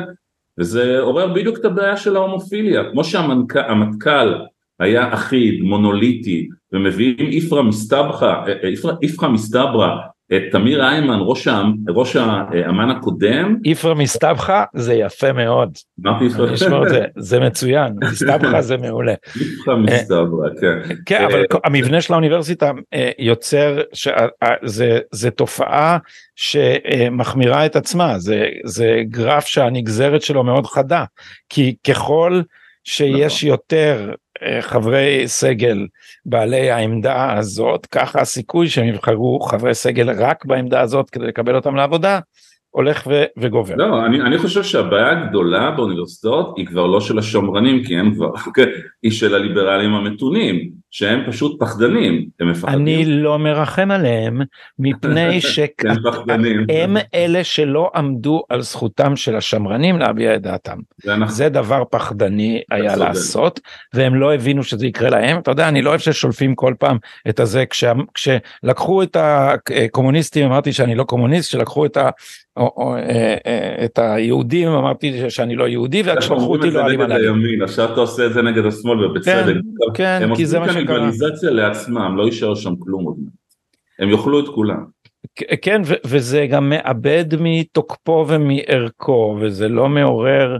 [0.59, 4.33] וזה עורר בדיוק את הבעיה של ההומופיליה, כמו שהמטכ"ל
[4.79, 8.45] היה אחיד, מונוליטי, ומביאים איפרא מסתברא,
[9.01, 10.20] איפרא מסתברא את
[10.51, 11.47] תמיר איימן, ראש,
[11.89, 13.55] ראש האמן הקודם.
[13.65, 15.77] איפרא מסתבכה זה יפה מאוד.
[16.05, 19.13] אמרתי איפרא זה, זה מצוין, מסתבכה זה מעולה.
[19.41, 20.95] איפרא מסתברא, כן.
[21.05, 23.81] כן, אבל המבנה של האוניברסיטה אה, יוצר,
[25.11, 25.97] זה תופעה
[26.35, 31.03] שמחמירה את עצמה, זה, זה גרף שהנגזרת שלו מאוד חדה,
[31.49, 32.41] כי ככל
[32.83, 33.49] שיש נכון.
[33.49, 34.13] יותר
[34.43, 35.87] אה, חברי סגל
[36.25, 41.75] בעלי העמדה הזאת, ככה הסיכוי שהם יבחרו חברי סגל רק בעמדה הזאת כדי לקבל אותם
[41.75, 42.19] לעבודה,
[42.71, 43.75] הולך ו- וגובר.
[43.75, 48.31] לא, אני, אני חושב שהבעיה הגדולה באוניברסיטאות היא כבר לא של השמרנים, כי הם כבר,
[49.03, 50.81] היא של הליברלים המתונים.
[50.91, 52.79] שהם פשוט פחדנים, הם מפחדים.
[52.79, 54.41] אני לא מרחם עליהם,
[54.79, 60.77] מפני שהם אלה שלא עמדו על זכותם של השמרנים להביע את דעתם.
[61.03, 61.15] זה.
[61.27, 63.59] זה דבר פחדני היה לעשות,
[63.93, 65.37] והם לא הבינו שזה יקרה להם.
[65.37, 66.97] אתה יודע, אני לא אוהב ששולפים כל פעם
[67.29, 72.09] את הזה, כש, כשלקחו את הקומוניסטים, אמרתי שאני לא קומוניסט, כשלקחו את ה...
[72.57, 77.25] אה, אה, את היהודים אמרתי שאני לא יהודי וכשלחו אותי לא עלים עליי.
[77.63, 79.53] עכשיו אתה עושה את זה נגד השמאל ובצדק.
[79.93, 80.81] כן, כן, כי זה מה שקרה.
[80.81, 83.33] הם עושים קניבליזציה לעצמם, לא יישאר שם כלום עוד מעט.
[83.99, 84.85] הם יאכלו את כולם.
[85.61, 90.57] כן, וזה גם מאבד מתוקפו ומערכו, וזה לא מעורר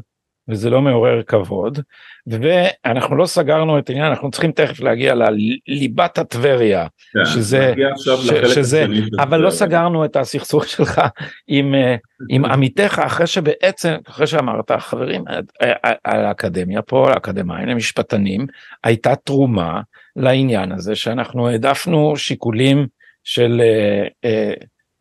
[0.47, 1.79] וזה לא מעורר כבוד
[2.27, 8.09] ואנחנו לא סגרנו את העניין אנחנו צריכים תכף להגיע לליבת הטבריה כן, שזה, ש,
[8.53, 8.85] שזה
[9.19, 11.01] אבל לא סגרנו את הסכסוך שלך
[11.47, 11.95] עם, אה,
[12.29, 15.23] עם עמיתיך אחרי שבעצם אחרי שאמרת חברים
[16.03, 18.47] על האקדמיה פה האקדמאים למשפטנים
[18.83, 19.81] הייתה תרומה
[20.15, 22.87] לעניין הזה שאנחנו העדפנו שיקולים
[23.23, 24.53] של אה, אה,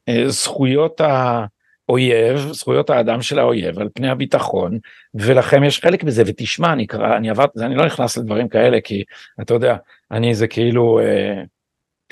[0.09, 1.45] אה, זכויות ה...
[1.91, 4.79] אויב, זכויות האדם של האויב על פני הביטחון,
[5.15, 9.05] ולכם יש חלק בזה, ותשמע, אני קרא, אני עברת, אני לא נכנס לדברים כאלה, כי
[9.41, 9.77] אתה יודע,
[10.11, 11.43] אני זה כאילו, אה,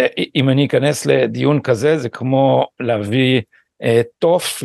[0.00, 3.42] אה, אם אני אכנס לדיון כזה, זה כמו להביא
[3.82, 4.62] אה, תוף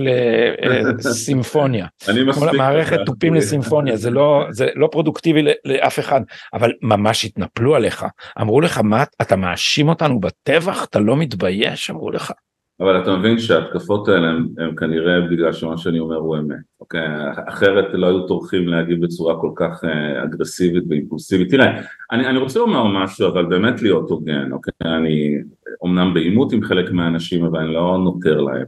[1.06, 1.86] לסימפוניה.
[2.10, 2.54] אני מספיק.
[2.54, 6.22] מערכת תופים לסימפוניה, זה לא, זה לא פרודוקטיבי לאף אחד,
[6.54, 8.06] אבל ממש התנפלו עליך,
[8.42, 10.84] אמרו לך, מה, אתה מאשים אותנו בטבח?
[10.84, 11.90] אתה לא מתבייש?
[11.90, 12.32] אמרו לך.
[12.80, 17.08] אבל אתה מבין שההתקפות האלה הם, הם כנראה בגלל שמה שאני אומר הוא אמת, אוקיי?
[17.48, 21.50] אחרת לא היו טורחים להגיב בצורה כל כך אה, אגרסיבית ואימפולסיבית.
[21.50, 21.82] תראה,
[22.12, 24.74] אני, אני רוצה לומר משהו, אבל באמת להיות הוגן, אוקיי?
[24.82, 25.36] אני
[25.82, 28.66] אומנם בעימות עם חלק מהאנשים, אבל אני לא נותר להם.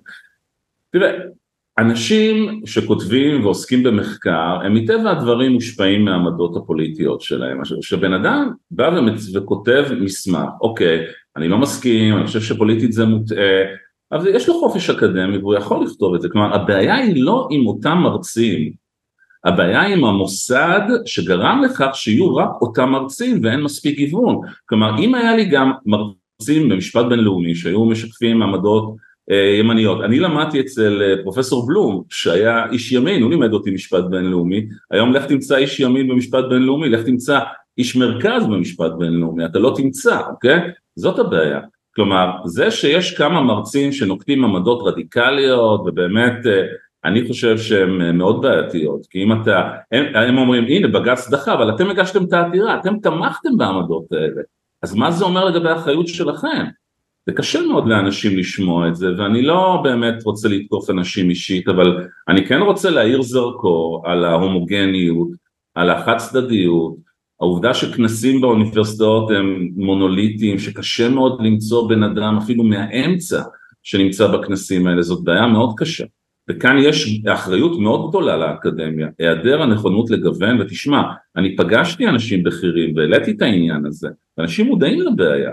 [0.91, 1.11] תראה,
[1.77, 7.61] אנשים שכותבים ועוסקים במחקר, הם מטבע הדברים מושפעים מהעמדות הפוליטיות שלהם.
[7.81, 8.99] כשבן אדם בא
[9.35, 13.63] וכותב מסמך, אוקיי, אני לא מסכים, אני חושב שפוליטית זה מוטעה,
[14.11, 17.67] אבל יש לו חופש אקדמי והוא יכול לכתוב את זה, כלומר הבעיה היא לא עם
[17.67, 18.71] אותם מרצים,
[19.45, 25.15] הבעיה היא עם המוסד שגרם לכך שיהיו רק אותם מרצים ואין מספיק גיוון, כלומר אם
[25.15, 28.95] היה לי גם מרצים במשפט בינלאומי שהיו משקפים עמדות
[29.31, 34.03] אה, ימניות, אני למדתי אצל אה, פרופסור בלום שהיה איש ימין, הוא לימד אותי משפט
[34.09, 37.39] בינלאומי, היום לך תמצא איש ימין במשפט בינלאומי, לך תמצא
[37.77, 40.59] איש מרכז במשפט בינלאומי, אתה לא תמצא, אוקיי?
[40.95, 41.59] זאת הבעיה.
[41.95, 46.61] כלומר זה שיש כמה מרצים שנוקטים עמדות רדיקליות ובאמת אה,
[47.05, 51.53] אני חושב שהן אה, מאוד בעייתיות כי אם אתה, הם, הם אומרים הנה בג"ץ דחה
[51.53, 54.41] אבל אתם הגשתם את העתירה, אתם תמכתם בעמדות האלה
[54.83, 56.65] אז מה זה אומר לגבי האחריות שלכם?
[57.25, 62.07] זה קשה מאוד לאנשים לשמוע את זה ואני לא באמת רוצה לתקוף אנשים אישית אבל
[62.27, 65.27] אני כן רוצה להאיר זרקור על ההומוגניות,
[65.75, 66.95] על החד צדדיות
[67.41, 73.41] העובדה שכנסים באוניברסיטאות הם מונוליטיים, שקשה מאוד למצוא בן אדם אפילו מהאמצע
[73.83, 76.05] שנמצא בכנסים האלה, זאת בעיה מאוד קשה.
[76.49, 81.01] וכאן יש אחריות מאוד גדולה לאקדמיה, היעדר הנכונות לגוון, ותשמע,
[81.35, 85.51] אני פגשתי אנשים בכירים והעליתי את העניין הזה, ואנשים מודעים לבעיה.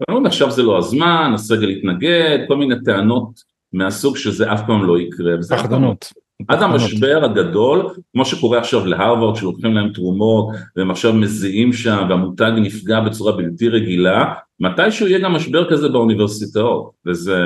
[0.00, 5.00] ואומרים עכשיו זה לא הזמן, הסגל יתנגד, כל מיני טענות מהסוג שזה אף פעם לא
[5.00, 5.32] יקרה.
[5.50, 6.12] פחדנות.
[6.48, 12.52] עד המשבר הגדול, כמו שקורה עכשיו להרווארד שלוקחים להם תרומות והם עכשיו מזיעים שם והמותג
[12.56, 17.42] נפגע בצורה בלתי רגילה, מתישהו יהיה גם משבר כזה באוניברסיטאות וזה,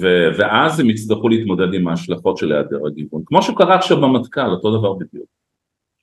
[0.00, 4.78] ו, ואז הם יצטרכו להתמודד עם ההשלכות של היעדר הגיוון, כמו שקרה עכשיו במטכ"ל, אותו
[4.78, 5.26] דבר בדיוק.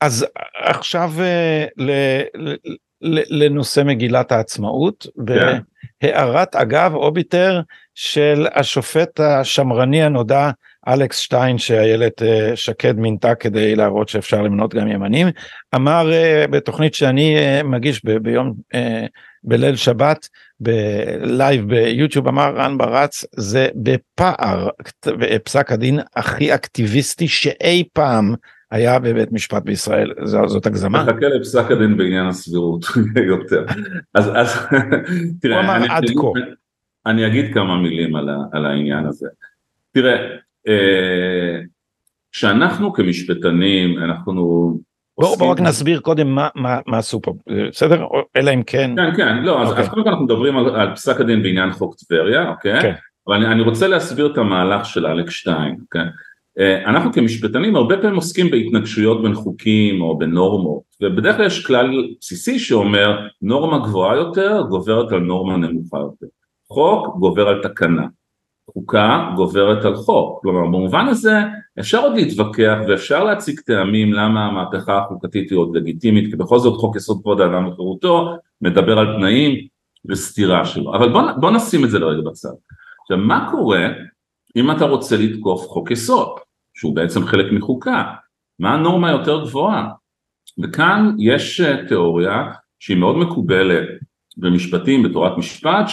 [0.01, 0.25] אז
[0.55, 1.91] עכשיו אה, ל,
[2.35, 2.55] ל,
[3.01, 5.59] ל, לנושא מגילת העצמאות, כן.
[6.01, 7.61] בהערת אגב אוביטר
[7.95, 10.49] של השופט השמרני הנודע
[10.93, 15.27] אלכס שטיין שאיילת אה, שקד מינתה כדי להראות שאפשר למנות גם ימנים,
[15.75, 18.53] אמר אה, בתוכנית שאני אה, מגיש ב- ביום,
[19.43, 20.27] בליל שבת,
[20.59, 24.69] בלייב ביוטיוב, אמר רן ברץ, זה בפער
[25.43, 28.33] פסק הדין הכי אקטיביסטי שאי פעם
[28.71, 31.03] היה בבית משפט בישראל, זאת הגזמה.
[31.03, 32.85] מחכה לפסק הדין בעניין הסבירות
[33.31, 33.65] יותר.
[34.15, 34.55] אז, אז
[35.41, 35.77] תראה,
[37.05, 38.15] אני, אגיד כמה מילים
[38.51, 39.27] על העניין הזה.
[39.93, 40.17] תראה,
[42.31, 44.73] שאנחנו כמשפטנים אנחנו
[45.19, 47.33] בואו בוא רק נסביר קודם מה, מה, מה עשו פה,
[47.69, 48.05] בסדר?
[48.37, 48.91] אלא אם כן.
[48.95, 49.83] כן, כן, לא, אז, אוקיי.
[49.83, 52.81] אז קודם כל אנחנו מדברים על, על פסק הדין בעניין חוק טבריה, אוקיי?
[52.81, 52.93] כן.
[53.27, 56.05] אבל אני, אני רוצה להסביר את המהלך של אלכס שטיין, אוקיי?
[56.59, 62.07] אה, אנחנו כמשפטנים הרבה פעמים עוסקים בהתנגשויות בין חוקים או בנורמות, ובדרך כלל יש כלל
[62.21, 66.25] בסיסי שאומר נורמה גבוהה יותר גוברת על נורמה נמוכה יותר.
[66.67, 68.07] חוק גובר על תקנה.
[68.73, 71.39] חוקה גוברת על חוק, כלומר במובן הזה
[71.79, 76.77] אפשר עוד להתווכח ואפשר להציג טעמים למה המהפכה החוקתית היא עוד לגיטימית כי בכל זאת
[76.79, 79.67] חוק יסוד כבוד האדם וחירותו מדבר על תנאים
[80.05, 82.49] וסתירה שלו, אבל בוא, בוא נשים את זה לרגע בצד.
[83.01, 83.87] עכשיו מה קורה
[84.55, 86.29] אם אתה רוצה לתקוף חוק יסוד
[86.73, 88.03] שהוא בעצם חלק מחוקה,
[88.59, 89.89] מה הנורמה היותר גבוהה?
[90.63, 93.89] וכאן יש אה, תיאוריה שהיא מאוד מקובלת
[94.39, 95.85] במשפטים, בתורת משפט,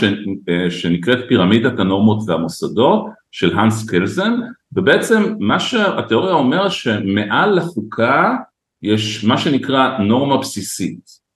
[0.48, 4.32] אה, שנקראת פירמידת הנורמות והמוסדות של הנס קלזן,
[4.72, 8.36] ובעצם מה שהתיאוריה אומרת שמעל לחוקה
[8.82, 11.26] יש מה שנקרא נורמה בסיסית.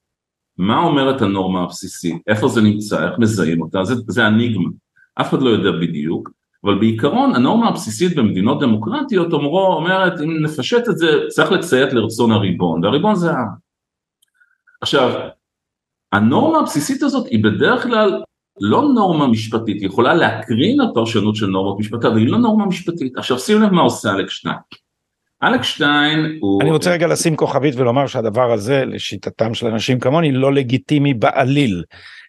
[0.57, 2.21] מה אומרת הנורמה הבסיסית?
[2.27, 3.07] איפה זה נמצא?
[3.07, 3.83] איך מזהים אותה?
[3.83, 4.69] זה, זה אניגמה.
[5.21, 6.29] אף אחד לא יודע בדיוק,
[6.63, 12.31] אבל בעיקרון הנורמה הבסיסית במדינות דמוקרטיות אומרו, אומרת אם נפשט את זה צריך לציית לרצון
[12.31, 13.47] הריבון והריבון זה העם.
[14.81, 15.29] עכשיו
[16.11, 18.21] הנורמה הבסיסית הזאת היא בדרך כלל
[18.59, 22.65] לא נורמה משפטית, היא יכולה להקרין על פרשנות של נורמות משפטיות, אבל היא לא נורמה
[22.65, 23.17] משפטית.
[23.17, 24.55] עכשיו שים לב מה עושה אלכס שטיין.
[25.43, 26.61] אלכס שטיין הוא...
[26.61, 31.83] אני רוצה רגע לשים כוכבית ולומר שהדבר הזה לשיטתם של אנשים כמוני לא לגיטימי בעליל.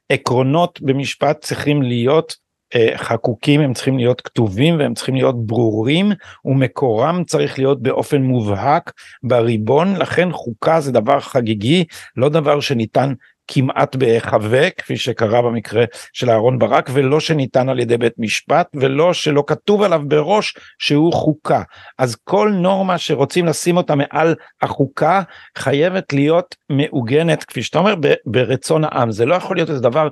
[0.09, 2.37] עקרונות במשפט צריכים להיות
[2.75, 6.13] אה, חקוקים הם צריכים להיות כתובים והם צריכים להיות ברורים
[6.45, 8.93] ומקורם צריך להיות באופן מובהק
[9.23, 11.85] בריבון לכן חוקה זה דבר חגיגי
[12.17, 13.13] לא דבר שניתן
[13.55, 19.13] כמעט בהיחווה כפי שקרה במקרה של אהרון ברק ולא שניתן על ידי בית משפט ולא
[19.13, 21.63] שלא כתוב עליו בראש שהוא חוקה.
[21.99, 25.23] אז כל נורמה שרוצים לשים אותה מעל החוקה
[25.59, 27.95] חייבת להיות מעוגנת כפי שאתה אומר
[28.27, 29.11] ברצון העם.
[29.11, 30.09] זה לא יכול להיות איזה דבר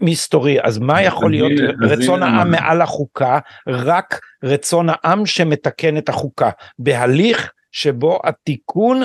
[0.00, 0.58] מסתורי.
[0.62, 3.38] אז מה יכול להיות רצון העם מעל החוקה?
[3.68, 6.50] רק רצון העם שמתקן את החוקה.
[6.78, 9.02] בהליך שבו התיקון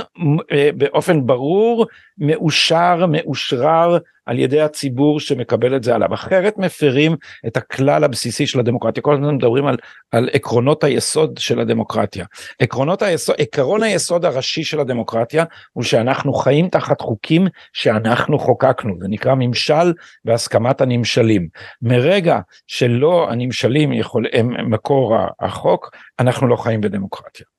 [0.52, 1.86] אה, באופן ברור
[2.18, 6.14] מאושר מאושרר על ידי הציבור שמקבל את זה עליו.
[6.14, 7.16] אחרת מפרים
[7.48, 9.04] את הכלל הבסיסי של הדמוקרטיה.
[9.04, 9.78] כל הזמן מדברים על,
[10.12, 12.26] על עקרונות היסוד של הדמוקרטיה.
[12.60, 18.96] עקרונות היסוד עקרון היסוד הראשי של הדמוקרטיה הוא שאנחנו חיים תחת חוקים שאנחנו חוקקנו.
[19.02, 19.94] זה נקרא ממשל
[20.26, 21.48] והסכמת הנמשלים.
[21.82, 27.51] מרגע שלא הנמשלים יכול, הם מקור החוק אנחנו לא חיים בדמוקרטיה.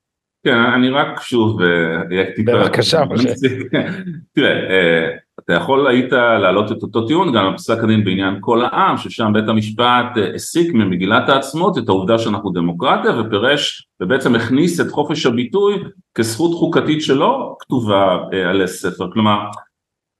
[0.44, 2.02] כן, אני רק שוב, אה,
[2.46, 3.02] בבקשה,
[4.34, 8.96] תראה, אה, אתה יכול היית להעלות את אותו טיעון גם בפסק הדין בעניין כל העם,
[8.96, 14.90] ששם בית המשפט אה, הסיק ממגילת העצמות את העובדה שאנחנו דמוקרטיה ופירש ובעצם הכניס את
[14.90, 15.74] חופש הביטוי
[16.14, 19.38] כזכות חוקתית שלא כתובה עלי ספר, כלומר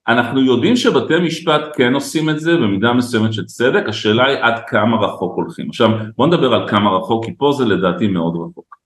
[0.07, 4.59] אנחנו יודעים שבתי משפט כן עושים את זה במידה מסוימת של צדק, השאלה היא עד
[4.67, 5.69] כמה רחוק הולכים.
[5.69, 8.82] עכשיו בוא נדבר על כמה רחוק, כי פה זה לדעתי מאוד רחוק.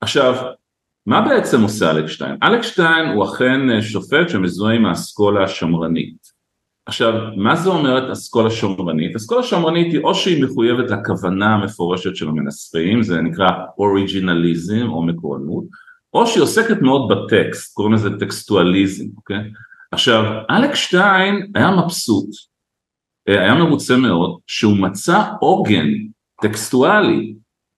[0.00, 0.34] עכשיו,
[1.06, 3.06] מה בעצם עושה אלכס שטיין?
[3.14, 6.36] הוא אכן אה, שופט שמזוהה עם האסכולה השמרנית.
[6.86, 9.16] עכשיו, מה זה אומרת אסכולה שמרנית?
[9.16, 15.64] אסכולה שמרנית היא או שהיא מחויבת לכוונה המפורשת של המנסחים, זה נקרא אוריג'ינליזם או מקורנות,
[16.14, 19.50] או שהיא עוסקת מאוד בטקסט, קוראים לזה טקסטואליזם, אוקיי?
[19.92, 20.94] עכשיו, אלכס
[21.54, 22.28] היה מבסוט,
[23.28, 25.88] אה, היה מרוצה מאוד, שהוא מצא עוגן
[26.42, 27.34] טקסטואלי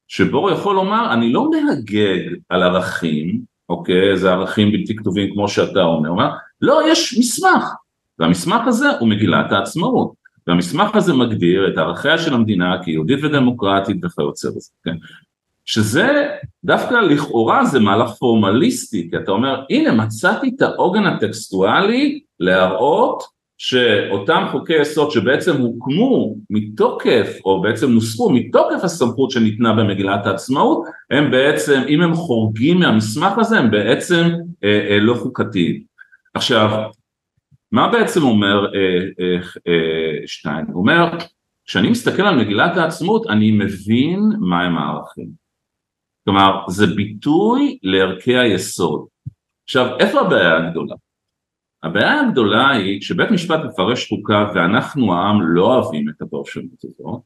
[0.09, 5.49] שבו הוא יכול לומר אני לא מהגג על ערכים, אוקיי, זה ערכים בלתי כתובים כמו
[5.49, 6.29] שאתה אומר, אומר
[6.61, 7.65] לא יש מסמך,
[8.19, 10.13] והמסמך הזה הוא מגילת העצמאות,
[10.47, 14.97] והמסמך הזה מגדיר את ערכיה של המדינה כיהודית ודמוקרטית וכיוצא בזה, כן?
[15.65, 16.29] שזה
[16.65, 24.47] דווקא לכאורה זה מהלך פורמליסטי, כי אתה אומר הנה מצאתי את העוגן הטקסטואלי להראות שאותם
[24.51, 31.83] חוקי יסוד שבעצם הוקמו מתוקף או בעצם נוספו מתוקף הסמכות שניתנה במגילת העצמאות הם בעצם
[31.89, 34.25] אם הם חורגים מהמסמך הזה הם בעצם
[34.65, 35.83] אה, אה, לא חוקתיים.
[36.35, 36.91] עכשיו
[37.73, 38.81] מה בעצם אומר אה,
[39.21, 39.37] אה,
[39.69, 40.67] אה, שטיין?
[40.73, 41.19] הוא אומר
[41.65, 45.29] כשאני מסתכל על מגילת העצמאות אני מבין מהם הערכים.
[46.25, 49.07] כלומר זה ביטוי לערכי היסוד.
[49.65, 50.95] עכשיו איפה הבעיה הגדולה?
[51.83, 57.23] הבעיה הגדולה היא כשבית משפט מפרש חוקה ואנחנו העם לא אוהבים את הפרשנות הזו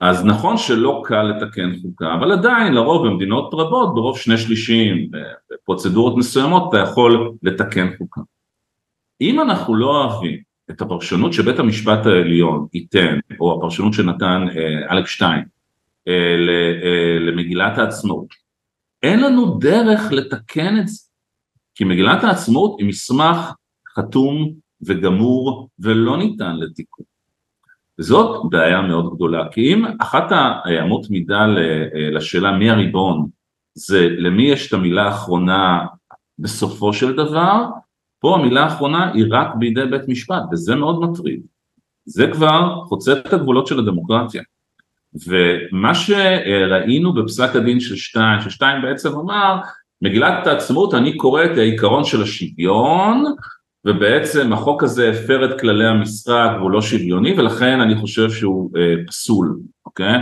[0.00, 5.10] אז נכון שלא קל לתקן חוקה אבל עדיין לרוב במדינות רבות ברוב שני שלישים
[5.50, 8.20] בפרוצדורות מסוימות אתה יכול לתקן חוקה.
[9.20, 10.38] אם אנחנו לא אוהבים
[10.70, 15.44] את הפרשנות שבית המשפט העליון ייתן או הפרשנות שנתן אה, אלכס שטיין
[16.08, 16.12] אה,
[16.82, 18.26] אה, למגילת העצמאות
[19.02, 21.00] אין לנו דרך לתקן את זה
[21.74, 23.52] כי מגילת העצמאות היא מסמך
[23.98, 24.52] חתום
[24.86, 27.04] וגמור ולא ניתן לתיקון.
[28.00, 30.32] זאת בעיה מאוד גדולה, כי אם אחת
[30.64, 31.46] האמות מידה
[32.12, 33.28] לשאלה מי הריבון
[33.74, 35.86] זה למי יש את המילה האחרונה
[36.38, 37.64] בסופו של דבר,
[38.18, 41.42] פה המילה האחרונה היא רק בידי בית משפט וזה מאוד מטריד.
[42.04, 44.42] זה כבר חוצה את הגבולות של הדמוקרטיה.
[45.26, 49.60] ומה שראינו בפסק הדין של שטיין, ששטיין בעצם אמר
[50.02, 53.24] מגילת העצמאות אני קורא את העיקרון של השוויון
[53.84, 58.94] ובעצם החוק הזה הפר את כללי המשחק והוא לא שוויוני ולכן אני חושב שהוא אה,
[59.06, 60.16] פסול, אוקיי?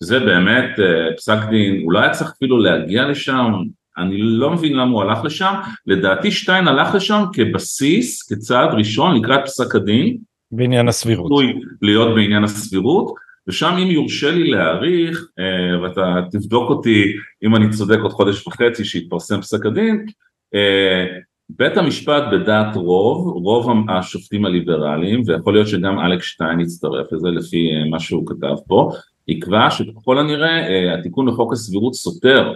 [0.00, 3.52] זה באמת אה, פסק דין, אולי היה צריך אפילו להגיע לשם,
[3.98, 5.54] אני לא מבין למה הוא הלך לשם,
[5.86, 10.16] לדעתי שטיין הלך לשם כבסיס, כצעד ראשון לקראת פסק הדין.
[10.52, 11.30] בעניין הסבירות.
[11.82, 13.14] להיות בעניין הסבירות,
[13.48, 17.12] ושם אם יורשה לי להעריך, אה, ואתה תבדוק אותי
[17.44, 20.06] אם אני צודק עוד חודש וחצי שיתפרסם פסק הדין,
[20.54, 21.06] אה,
[21.48, 27.70] בית המשפט בדעת רוב, רוב השופטים הליברליים, ויכול להיות שגם אלכס שטיין יצטרף לזה לפי
[27.70, 28.90] אה, מה שהוא כתב פה,
[29.28, 32.54] יקבע שככל הנראה התיקון לחוק הסבירות סותר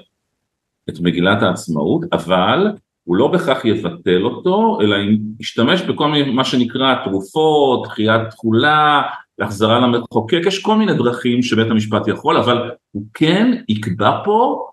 [0.88, 2.66] את מגילת העצמאות, אבל
[3.04, 4.96] הוא לא בהכרח יבטל אותו, אלא
[5.40, 9.02] ישתמש בכל מיני מה שנקרא תרופות, דחיית תכולה,
[9.40, 14.68] החזרה למחוקק, יש כל מיני דרכים שבית המשפט יכול, אבל הוא כן יקבע פה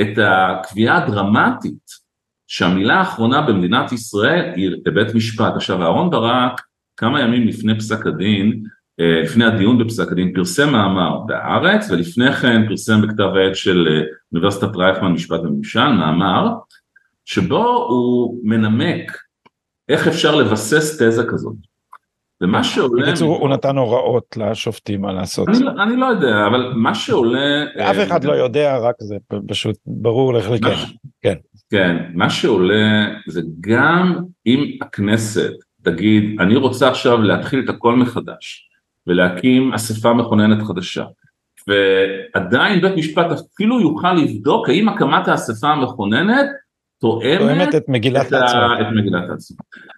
[0.00, 1.99] את הקביעה הדרמטית
[2.50, 5.52] שהמילה האחרונה במדינת ישראל היא לבית משפט.
[5.56, 6.60] עכשיו אהרן ברק
[6.96, 8.62] כמה ימים לפני פסק הדין,
[9.00, 14.02] אה, לפני הדיון בפסק הדין פרסם מאמר בהארץ ולפני כן פרסם בכתב העת של אה,
[14.32, 16.48] אוניברסיטת רייכמן משפט וממשל מאמר
[17.24, 19.18] שבו הוא מנמק
[19.88, 21.69] איך אפשר לבסס תזה כזאת.
[22.42, 23.06] ומה שעולה...
[23.06, 25.48] בקיצור הוא נתן הוראות לשופטים מה לעשות.
[25.48, 27.64] אני, לא- אני לא יודע אבל מה שעולה...
[27.90, 29.16] אף אחד לא יודע רק זה
[29.48, 30.70] פשוט ברור לחלקנו.
[31.22, 31.34] כן.
[31.70, 34.16] כן, מה שעולה זה גם
[34.46, 38.68] אם הכנסת תגיד אני רוצה עכשיו להתחיל את הכל מחדש
[39.06, 41.04] ולהקים אספה מכוננת חדשה
[41.68, 46.46] ועדיין בית משפט אפילו יוכל לבדוק האם הקמת האספה המכוננת
[47.00, 48.80] תואמת את מגילת העצמאות.
[48.80, 49.22] את מגילת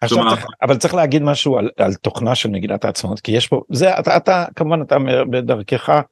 [0.02, 0.38] העצמאות.
[0.62, 4.16] אבל צריך להגיד משהו על, על תוכנה של מגילת העצמאות כי יש פה זה אתה,
[4.16, 4.96] אתה כמובן אתה
[5.30, 6.02] בדרכך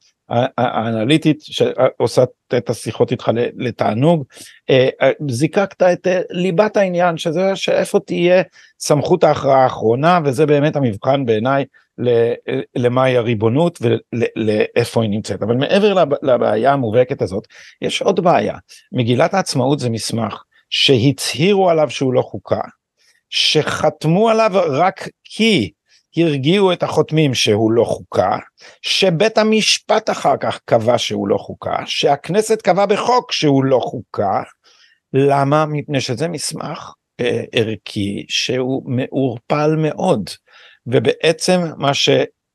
[0.59, 2.24] האנליטית שעושה
[2.57, 4.24] את השיחות איתך לתענוג
[4.70, 8.43] אה, אה, זיקקת את אה, ליבת העניין שזה שאיפה תהיה
[8.80, 11.64] סמכות ההכרעה האחרונה וזה באמת המבחן בעיניי
[12.76, 17.47] למהי הריבונות ולאיפה היא נמצאת אבל מעבר לבעיה המובהקת הזאת
[17.82, 18.55] יש עוד בעיה
[18.93, 22.61] מגילת העצמאות זה מסמך שהצהירו עליו שהוא לא חוקה,
[23.31, 25.71] שחתמו עליו רק כי
[26.16, 28.39] הרגיעו את החותמים שהוא לא חוקה,
[28.83, 34.43] שבית המשפט אחר כך קבע שהוא לא חוקה, שהכנסת קבעה בחוק שהוא לא חוקה,
[35.12, 35.66] למה?
[35.66, 40.31] מפני שזה מסמך אה, ערכי שהוא מעורפל מאוד,
[40.87, 42.09] ובעצם מה ש...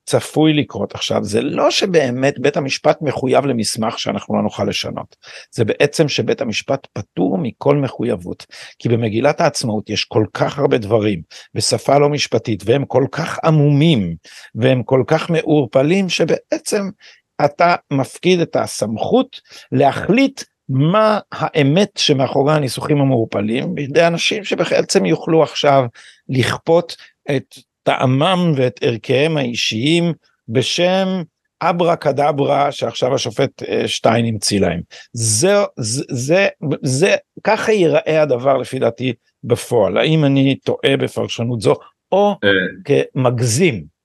[0.05, 1.23] צפוי לקרות עכשיו.
[1.23, 5.15] זה לא שבאמת בית המשפט מחויב למסמך שאנחנו לא נוכל לשנות.
[5.51, 8.45] זה בעצם שבית המשפט פטור מכל מחויבות
[8.79, 11.21] כי במגילת העצמאות יש כל כך הרבה דברים
[11.53, 14.15] בשפה לא משפטית והם כל כך עמומים
[14.55, 16.89] והם כל כך מעורפלים שבעצם
[17.45, 19.41] אתה מפקיד את הסמכות
[19.71, 25.85] להחליט מה האמת שמאחורי הניסוחים המעורפלים בידי אנשים שבעצם יוכלו עכשיו
[26.29, 26.95] לכפות
[27.35, 27.55] את
[27.85, 30.13] טעמם ואת ערכיהם האישיים
[30.47, 31.07] בשם
[31.61, 34.81] אברה קדברה שעכשיו השופט אה, שטיין המציא להם.
[35.13, 36.47] זה, זה, זה,
[36.83, 39.13] זה, ככה ייראה הדבר לפי דעתי
[39.43, 39.97] בפועל.
[39.97, 41.75] האם אני טועה בפרשנות זו
[42.11, 42.49] או אה.
[42.85, 43.95] כמגזים?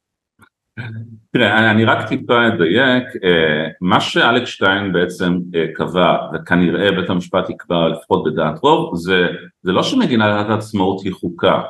[1.33, 5.39] תראה, אני רק טיפה אדייק, אה, מה שאלכס שטיין בעצם
[5.74, 9.26] קבע, וכנראה בית המשפט יקבע לפחות בדעת רוב, זה,
[9.62, 11.62] זה לא שמגילת העצמאות היא חוקה,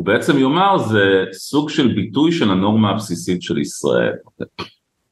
[0.00, 4.12] הוא בעצם יאמר זה סוג של ביטוי של הנורמה הבסיסית של ישראל.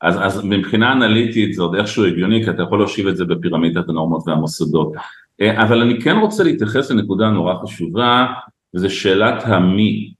[0.00, 3.88] אז, אז מבחינה אנליטית זה עוד איכשהו הגיוני כי אתה יכול להושיב את זה בפירמידת
[3.88, 4.92] הנורמות והמוסדות.
[5.40, 8.26] אה, אבל אני כן רוצה להתייחס לנקודה נורא חשובה
[8.74, 10.12] וזה שאלת המי.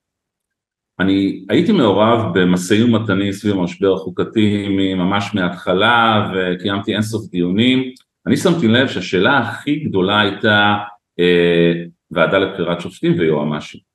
[1.01, 7.83] אני הייתי מעורב במשאים ומתנים סביב המשבר החוקתי ממש מההתחלה וקיימתי אינסוף דיונים.
[8.27, 10.77] אני שמתי לב שהשאלה הכי גדולה הייתה
[11.21, 11.73] אה,
[12.11, 13.88] ועדה לבחירת שופטים ויועמ"שים.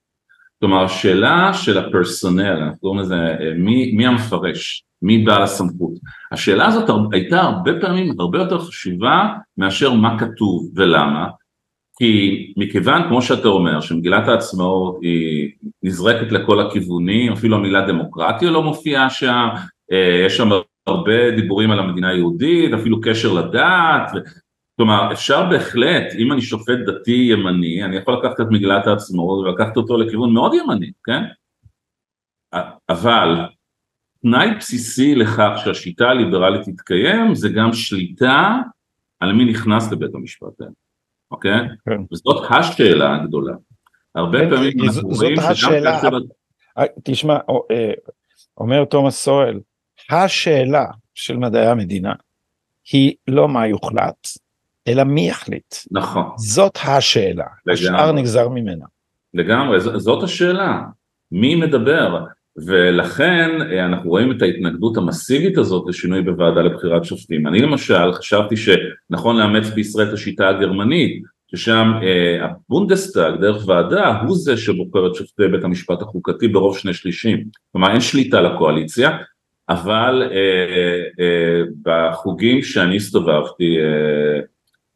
[0.64, 5.92] כלומר השאלה של הפרסונל, אנחנו קוראים לזה אה, מי, מי המפרש, מי בעל הסמכות,
[6.32, 11.28] השאלה הזאת הייתה הרבה פעמים הרבה יותר חשובה מאשר מה כתוב ולמה,
[11.98, 15.50] כי מכיוון כמו שאתה אומר שמגילת העצמאות היא
[15.84, 19.48] נזרקת לכל הכיוונים, אפילו המילה דמוקרטיה לא מופיעה שם,
[19.92, 20.50] אה, יש שם
[20.88, 24.12] הרבה דיבורים על המדינה היהודית, אפילו קשר לדת,
[24.78, 29.78] כלומר אפשר בהחלט אם אני שופט דתי ימני אני יכול לקחת את מגילת העצמאות ולקחת
[29.78, 31.24] אותו לכיוון מאוד ימני כן
[32.90, 33.36] אבל
[34.22, 38.56] תנאי בסיסי לכך שהשיטה הליברלית תתקיים זה גם שליטה
[39.20, 40.62] על מי נכנס לבית המשפט
[41.32, 41.60] אוקיי?
[41.86, 42.02] כן.
[42.12, 43.54] וזאת השאלה הגדולה
[44.16, 46.00] הרבה כן, פעמים אנחנו רואים שגם השאלה,
[46.78, 47.38] אה, תשמע
[47.72, 47.94] אה,
[48.58, 49.60] אומר תומאס סואל
[50.10, 52.14] השאלה של מדעי המדינה
[52.92, 54.28] היא לא מה יוחלט
[54.88, 55.76] אלא מי יחליט.
[55.92, 56.24] נכון.
[56.38, 58.86] זאת השאלה, השאר נגזר ממנה.
[59.34, 60.82] לגמרי, זאת השאלה,
[61.32, 62.26] מי מדבר?
[62.68, 67.48] ולכן אה, אנחנו רואים את ההתנגדות המסיבית הזאת לשינוי בוועדה לבחירת שופטים.
[67.48, 71.24] אני למשל חשבתי שנכון לאמץ בישראל את השיטה הגרמנית,
[71.56, 76.94] ששם אה, הבונדסטאג דרך ועדה הוא זה שבוחר את שופטי בית המשפט החוקתי ברוב שני
[76.94, 77.44] שלישים.
[77.72, 79.18] כלומר אין שליטה לקואליציה,
[79.70, 84.40] אבל אה, אה, בחוגים שאני הסתובבתי אה,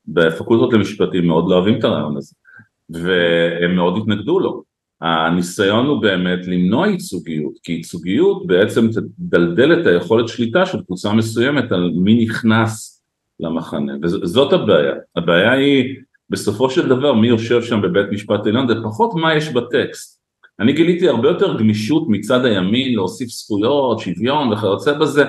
[0.08, 2.36] בפקולטות למשפטים מאוד לא אוהבים את הרעיון הזה
[2.90, 4.64] והם מאוד התנגדו לו.
[5.02, 11.72] הניסיון הוא באמת למנוע ייצוגיות, כי ייצוגיות בעצם תדלדל את היכולת שליטה של קבוצה מסוימת
[11.72, 13.04] על מי נכנס
[13.40, 15.96] למחנה, וזאת הבעיה, הבעיה היא
[16.30, 20.18] בסופו של דבר מי יושב שם בבית משפט עליון, זה פחות מה יש בטקסט,
[20.60, 25.26] אני גיליתי הרבה יותר גמישות מצד הימין להוסיף זכויות, שוויון וכיוצא בזה,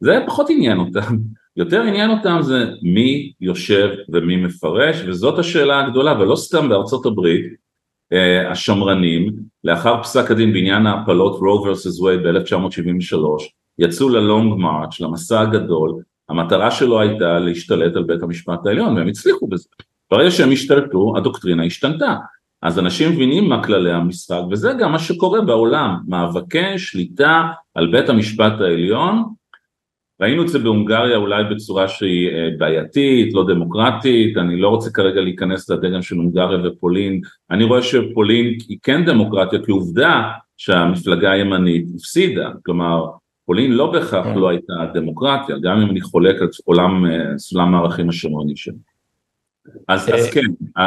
[0.00, 1.16] זה פחות עניין אותם,
[1.56, 7.44] יותר עניין אותם זה מי יושב ומי מפרש וזאת השאלה הגדולה ולא סתם בארצות הברית
[8.12, 9.32] אה, השמרנים
[9.64, 13.16] לאחר פסק הדין בעניין ההפלות רו ורסס וייד ב-1973
[13.78, 19.46] יצאו ללונג מרץ' למסע הגדול המטרה שלו הייתה להשתלט על בית המשפט העליון והם הצליחו
[19.46, 19.68] בזה.
[20.10, 22.16] ברגע שהם השתלטו הדוקטרינה השתנתה.
[22.62, 25.96] אז אנשים מבינים מה כללי המשחק וזה גם מה שקורה בעולם.
[26.08, 27.42] מאבקי שליטה
[27.74, 29.24] על בית המשפט העליון
[30.20, 35.20] ראינו את זה בהונגריה אולי בצורה שהיא אה, בעייתית, לא דמוקרטית, אני לא רוצה כרגע
[35.20, 40.22] להיכנס לדגם של הונגריה ופולין, אני רואה שפולין היא כן דמוקרטיה כי עובדה
[40.56, 43.06] שהמפלגה הימנית הפסידה, כלומר
[43.46, 44.38] פולין לא בהכרח כן.
[44.38, 48.74] לא הייתה דמוקרטיה, גם אם אני חולק על עולם, אה, סולם הערכים השמרני שלו.
[49.88, 50.80] אז, אז אה, כן,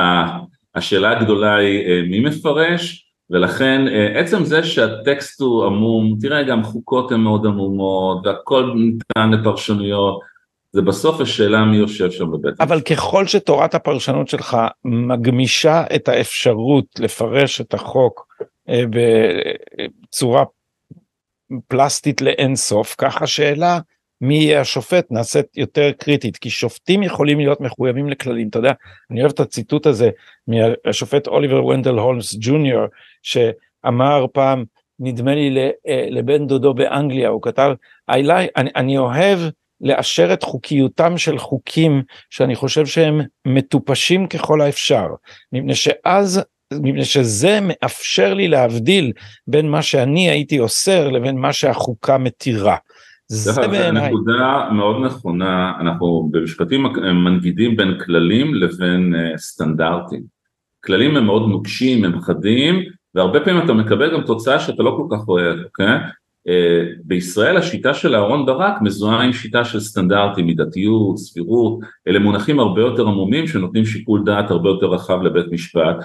[0.76, 7.12] השאלה הגדולה היא מי מפרש, ולכן אה, עצם זה שהטקסט הוא עמום, תראה גם חוקות
[7.12, 10.20] הן מאוד עמומות והכל ניתן לפרשנויות,
[10.72, 12.62] זה בסוף השאלה מי יושב שם בבית.
[12.62, 18.28] אבל ככל שתורת הפרשנות שלך מגמישה את האפשרות לפרש את החוק
[18.70, 18.84] אה,
[20.10, 20.44] בצורה
[21.68, 23.80] פלסטית לאינסוף, ככה השאלה
[24.22, 28.72] מי יהיה השופט נעשית יותר קריטית כי שופטים יכולים להיות מחויבים לכללים אתה יודע
[29.12, 30.10] אני אוהב את הציטוט הזה
[30.48, 32.86] מהשופט אוליבר ונדל הולמס ג'וניור
[33.28, 34.64] שאמר פעם
[35.00, 37.74] נדמה לי אה, לבן דודו באנגליה הוא כתב
[38.12, 39.40] I like, אני, אני אוהב
[39.82, 45.08] לאשר את חוקיותם של חוקים שאני חושב שהם מטופשים ככל האפשר
[45.54, 49.12] מפני שאז מפני שזה מאפשר לי להבדיל
[49.48, 52.76] בין מה שאני הייתי אוסר לבין מה שהחוקה מתירה.
[53.28, 54.10] זה בעיניי.
[54.10, 56.84] נקודה מאוד נכונה, אנחנו במשפטים
[57.24, 60.24] מנגידים בין כללים לבין uh, סטנדרטים.
[60.86, 62.76] כללים הם מאוד נוקשים, הם חדים,
[63.18, 65.98] והרבה פעמים אתה מקבל גם תוצאה שאתה לא כל כך אוהב, אוקיי?
[66.48, 66.52] Uh,
[67.04, 72.82] בישראל השיטה של אהרן ברק מזוהה עם שיטה של סטנדרטים, מידתיות, סבירות, אלה מונחים הרבה
[72.82, 75.96] יותר עמומים שנותנים שיקול דעת הרבה יותר רחב לבית משפט,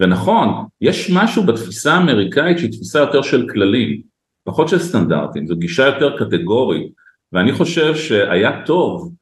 [0.00, 0.48] ונכון,
[0.80, 4.00] יש משהו בתפיסה האמריקאית שהיא תפיסה יותר של כללים,
[4.44, 6.92] פחות של סטנדרטים, זו גישה יותר קטגורית,
[7.32, 9.12] ואני חושב שהיה טוב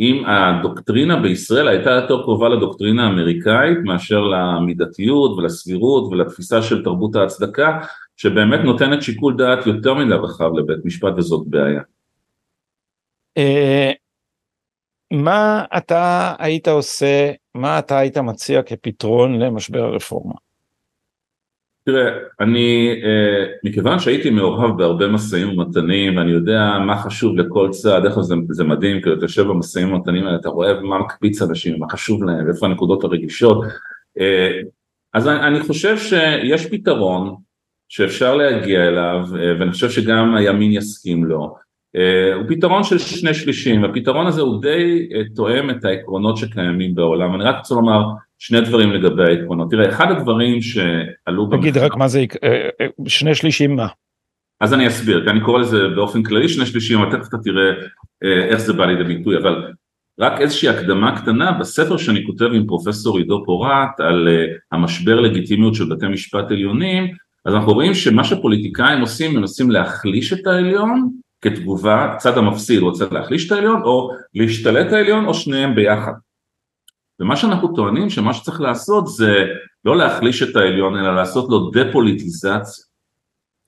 [0.00, 7.80] אם הדוקטרינה בישראל הייתה יותר קרובה לדוקטרינה האמריקאית מאשר למידתיות ולסבירות ולתפיסה של תרבות ההצדקה,
[8.16, 11.82] שבאמת נותנת שיקול דעת יותר מדי רחב לבית משפט וזאת בעיה.
[13.38, 13.90] אה,
[15.12, 20.34] מה אתה היית עושה, מה אתה היית מציע כפתרון למשבר הרפורמה?
[21.84, 22.10] תראה,
[22.40, 28.20] אני, אה, מכיוון שהייתי מעורב בהרבה משאים ומתנים ואני יודע מה חשוב לכל צעד, איך
[28.20, 31.86] זה, זה מדהים, כאילו אתה יושב במשאים ומתנים האלה, אתה רואה מה מקפיץ אנשים, מה
[31.88, 33.64] חשוב להם, איפה הנקודות הרגישות,
[34.18, 34.60] אה,
[35.14, 37.34] אז אני, אני חושב שיש פתרון
[37.88, 41.56] שאפשר להגיע אליו, אה, ואני חושב שגם הימין יסכים לו,
[42.34, 47.44] הוא פתרון של שני שלישים, הפתרון הזה הוא די תואם את העקרונות שקיימים בעולם, אני
[47.44, 48.02] רק רוצה לומר
[48.42, 49.70] שני דברים לגבי העקרונות.
[49.70, 51.48] תראה, אחד הדברים שעלו...
[51.50, 53.86] תגיד רק מה זה, אה, אה, שני שלישים מה?
[54.60, 57.70] אז אני אסביר, כי אני קורא לזה באופן כללי שני שלישים, אבל תכף אתה תראה
[58.24, 59.72] אה, איך זה בא לידי ביטוי, אבל
[60.20, 64.28] רק איזושהי הקדמה קטנה, בספר שאני כותב עם פרופסור עידו פורט על
[64.72, 67.14] המשבר לגיטימיות של בתי משפט עליונים,
[67.44, 71.10] אז אנחנו רואים שמה שפוליטיקאים עושים, מנסים להחליש את העליון
[71.40, 76.12] כתגובה, צד המפסיד רוצה להחליש את העליון, או להשתלט העליון, או שניהם ביחד.
[77.20, 79.46] ומה שאנחנו טוענים שמה שצריך לעשות זה
[79.84, 82.84] לא להחליש את העליון אלא לעשות לו דה-פוליטיזציה.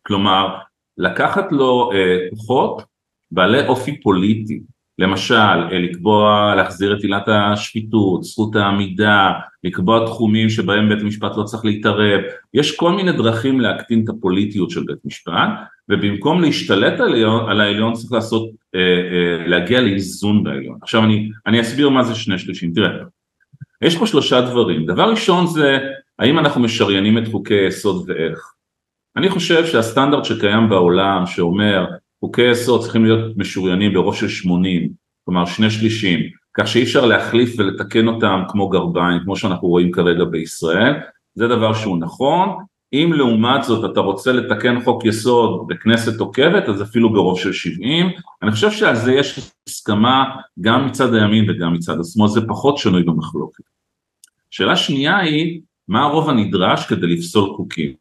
[0.07, 0.57] כלומר,
[0.99, 2.83] לקחת לו אה, כוחות
[3.31, 4.61] בעלי אופי פוליטי,
[4.99, 9.33] למשל אה, לקבוע, להחזיר את עילת השפיטות, זכות העמידה,
[9.65, 12.21] לקבוע תחומים שבהם בית המשפט לא צריך להתערב,
[12.55, 15.51] יש כל מיני דרכים להקטין את הפוליטיות של בית משפט,
[15.89, 20.79] ובמקום להשתלט על על העליון צריך לעשות, אה, אה, להגיע לאיזון בעליון.
[20.83, 22.89] עכשיו אני, אני אסביר מה זה שני שלישים, תראה
[23.83, 25.79] יש פה שלושה דברים, דבר ראשון זה
[26.19, 28.53] האם אנחנו משריינים את חוקי היסוד ואיך.
[29.17, 31.87] אני חושב שהסטנדרט שקיים בעולם שאומר
[32.21, 34.91] חוקי יסוד צריכים להיות משוריינים ברוב של 80,
[35.25, 36.21] כלומר שני שלישים,
[36.59, 40.95] כך שאי אפשר להחליף ולתקן אותם כמו גרביים, כמו שאנחנו רואים כרגע בישראל,
[41.35, 42.49] זה דבר שהוא נכון,
[42.93, 48.07] אם לעומת זאת אתה רוצה לתקן חוק יסוד בכנסת עוקבת אז אפילו ברוב של 70,
[48.43, 50.25] אני חושב שעל זה יש הסכמה
[50.61, 53.72] גם מצד הימין וגם מצד השמאל, זה פחות שנוי במחלוקת.
[54.53, 57.95] שאלה שנייה היא, מה הרוב הנדרש כדי לפסול חוקים?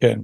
[0.00, 0.18] כן.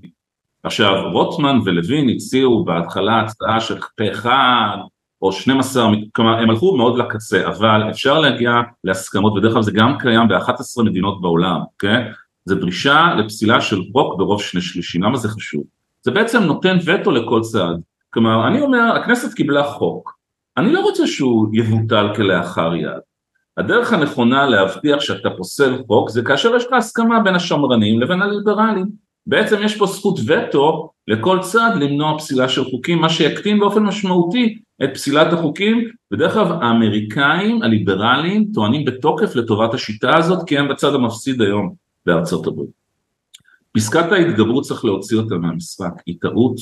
[0.62, 4.76] עכשיו רוטמן ולוין הציעו בהתחלה הצעה של פה אחד
[5.22, 8.52] או 12, כלומר הם הלכו מאוד לקצה, אבל אפשר להגיע
[8.84, 12.04] להסכמות, בדרך כלל זה גם קיים ב-11 מדינות בעולם, אוקיי?
[12.44, 15.64] זה דרישה לפסילה של חוק ברוב שני שלישים, למה זה חשוב?
[16.02, 20.18] זה בעצם נותן וטו לכל צעד, כלומר אני אומר הכנסת קיבלה חוק,
[20.56, 23.11] אני לא רוצה שהוא יבוטל כלאחר יד,
[23.56, 28.86] הדרך הנכונה להבטיח שאתה פוסל חוק זה כאשר יש לך הסכמה בין השמרנים לבין הליברלים,
[29.26, 34.58] בעצם יש פה זכות וטו לכל צעד למנוע פסילה של חוקים, מה שיקטין באופן משמעותי
[34.84, 40.94] את פסילת החוקים, ודרך אגב האמריקאים הליברליים טוענים בתוקף לטובת השיטה הזאת כי הם בצד
[40.94, 41.74] המפסיד היום
[42.06, 42.70] בארצות הברית.
[43.72, 46.56] פסקת ההתגברות צריך להוציא אותה מהמשחק, היא טעות,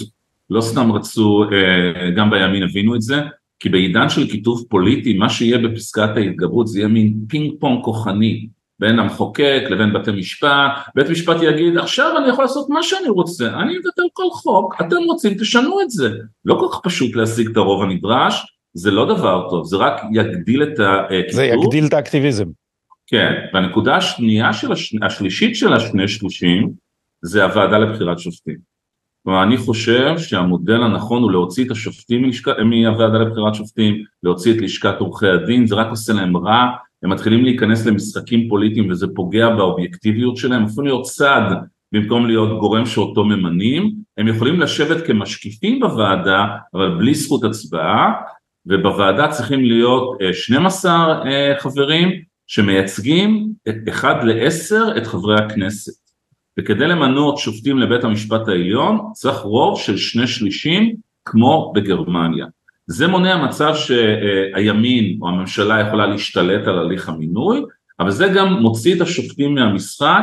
[0.50, 3.20] לא סתם רצו, אה, גם בימין הבינו את זה,
[3.60, 8.48] כי בעידן של כיתוב פוליטי מה שיהיה בפסקת ההתגברות זה יהיה מין פינג פונג כוחני
[8.78, 13.48] בין המחוקק לבין בתי משפט, בית משפט יגיד עכשיו אני יכול לעשות מה שאני רוצה,
[13.60, 16.10] אני מבטל כל חוק, אתם רוצים תשנו את זה,
[16.44, 20.62] לא כל כך פשוט להשיג את הרוב הנדרש, זה לא דבר טוב, זה רק יגדיל
[20.62, 21.32] את הכיתוב.
[21.32, 22.46] זה יגדיל את האקטיביזם.
[23.06, 24.94] כן, והנקודה השנייה של הש...
[25.02, 26.72] השלישית של השני שלושים
[27.22, 28.69] זה הוועדה לבחירת שופטים.
[29.24, 32.30] כלומר אני חושב שהמודל הנכון הוא להוציא את השופטים.
[32.64, 36.66] מהוועדה לבחירת שופטים, להוציא את לשכת עורכי הדין, זה רק עושה להם רע,
[37.02, 41.50] הם מתחילים להיכנס למשחקים פוליטיים וזה פוגע באובייקטיביות שלהם, אפילו להיות צד
[41.92, 48.12] במקום להיות גורם שאותו ממנים, הם יכולים לשבת כמשקיפים בוועדה אבל בלי זכות הצבעה
[48.66, 52.08] ובוועדה צריכים להיות 12 אה, אה, חברים
[52.46, 55.99] שמייצגים את 1 ל-10 את חברי הכנסת
[56.60, 60.94] וכדי למנות שופטים לבית המשפט העליון צריך רוב של שני שלישים
[61.24, 62.46] כמו בגרמניה.
[62.86, 67.62] זה מונע מצב שהימין או הממשלה יכולה להשתלט על הליך המינוי,
[68.00, 70.22] אבל זה גם מוציא את השופטים מהמשחק,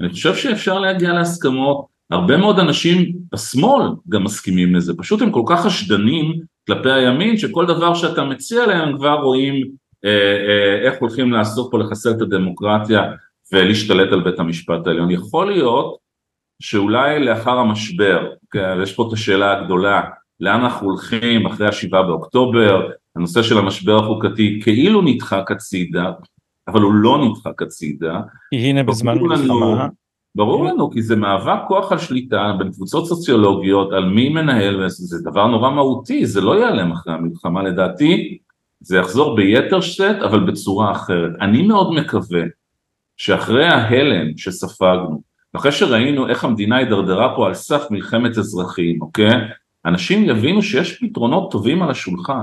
[0.00, 5.42] אני חושב שאפשר להגיע להסכמות, הרבה מאוד אנשים בשמאל גם מסכימים לזה, פשוט הם כל
[5.46, 9.70] כך חשדנים כלפי הימין שכל דבר שאתה מציע להם הם כבר רואים
[10.04, 13.02] אה, אה, איך הולכים לעשות פה לחסל את הדמוקרטיה
[13.52, 15.10] ולהשתלט על בית המשפט העליון.
[15.10, 15.96] יכול להיות
[16.62, 20.02] שאולי לאחר המשבר, כן, יש פה את השאלה הגדולה,
[20.40, 26.12] לאן אנחנו הולכים אחרי השבעה באוקטובר, הנושא של המשבר החוקתי כאילו נדחק הצידה,
[26.68, 28.20] אבל הוא לא נדחק הצידה.
[28.50, 29.88] כי הנה בזמן מלחמה.
[30.34, 35.30] ברור לנו כי זה מאבק כוח על שליטה בין קבוצות סוציולוגיות על מי מנהל וזה
[35.30, 38.38] דבר נורא מהותי זה לא ייעלם אחרי המלחמה לדעתי
[38.80, 42.42] זה יחזור ביתר שאת אבל בצורה אחרת אני מאוד מקווה
[43.18, 45.22] שאחרי ההלם שספגנו
[45.56, 49.32] אחרי שראינו איך המדינה הידרדרה פה על סף מלחמת אזרחים אוקיי
[49.86, 52.40] אנשים יבינו שיש פתרונות טובים על השולחן.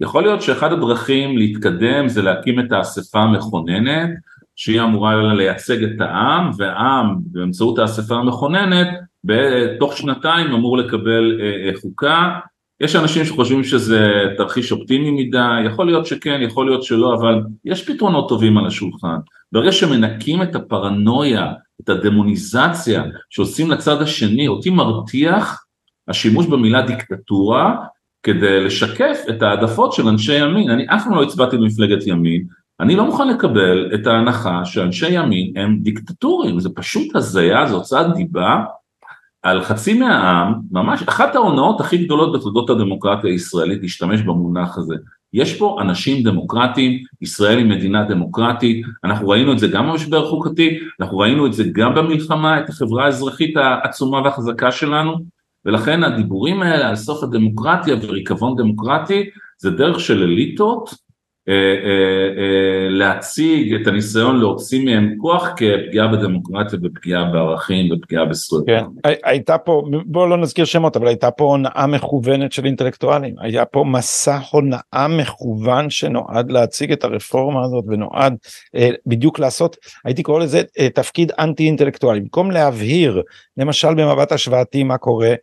[0.00, 4.10] יכול להיות שאחד הדרכים להתקדם זה להקים את האספה המכוננת,
[4.56, 8.88] שהיא אמורה לייצג את העם, והעם באמצעות האספה המכוננת
[9.24, 12.38] בתוך שנתיים אמור לקבל אה, אה, חוקה.
[12.80, 17.90] יש אנשים שחושבים שזה תרחיש אופטימי מדי, יכול להיות שכן, יכול להיות שלא, אבל יש
[17.90, 19.16] פתרונות טובים על השולחן.
[19.52, 25.64] ברגע שמנקים את הפרנויה, את הדמוניזציה שעושים לצד השני, אותי מרתיח
[26.08, 27.76] השימוש במילה דיקטטורה
[28.22, 32.46] כדי לשקף את העדפות של אנשי ימין, אני אף פעם לא הצבעתי במפלגת ימין,
[32.80, 38.14] אני לא מוכן לקבל את ההנחה שאנשי ימין הם דיקטטורים, זה פשוט הזיה, זה הוצאת
[38.14, 38.64] דיבה
[39.42, 44.94] על חצי מהעם, ממש אחת ההונאות הכי גדולות בתולדות הדמוקרטיה הישראלית להשתמש במונח הזה.
[45.32, 50.78] יש פה אנשים דמוקרטיים, ישראל היא מדינה דמוקרטית, אנחנו ראינו את זה גם במשבר חוקתי,
[51.00, 55.16] אנחנו ראינו את זה גם במלחמה, את החברה האזרחית העצומה והחזקה שלנו,
[55.64, 59.24] ולכן הדיבורים האלה על סוף הדמוקרטיה וריקבון דמוקרטי
[59.58, 60.94] זה דרך של אליטות
[62.88, 68.66] להציג את הניסיון להוציא מהם כוח כפגיעה בדמוקרטיה ופגיעה בערכים ופגיעה בזכויות.
[68.66, 68.84] כן,
[69.24, 73.84] הייתה פה, בואו לא נזכיר שמות, אבל הייתה פה הונאה מכוונת של אינטלקטואלים, היה פה
[73.84, 78.36] מסע הונאה מכוון שנועד להציג את הרפורמה הזאת ונועד
[79.06, 80.62] בדיוק לעשות, הייתי קורא לזה
[80.94, 83.22] תפקיד אנטי אינטלקטואלי, במקום להבהיר
[83.56, 85.34] למשל במבט השוואתי מה קורה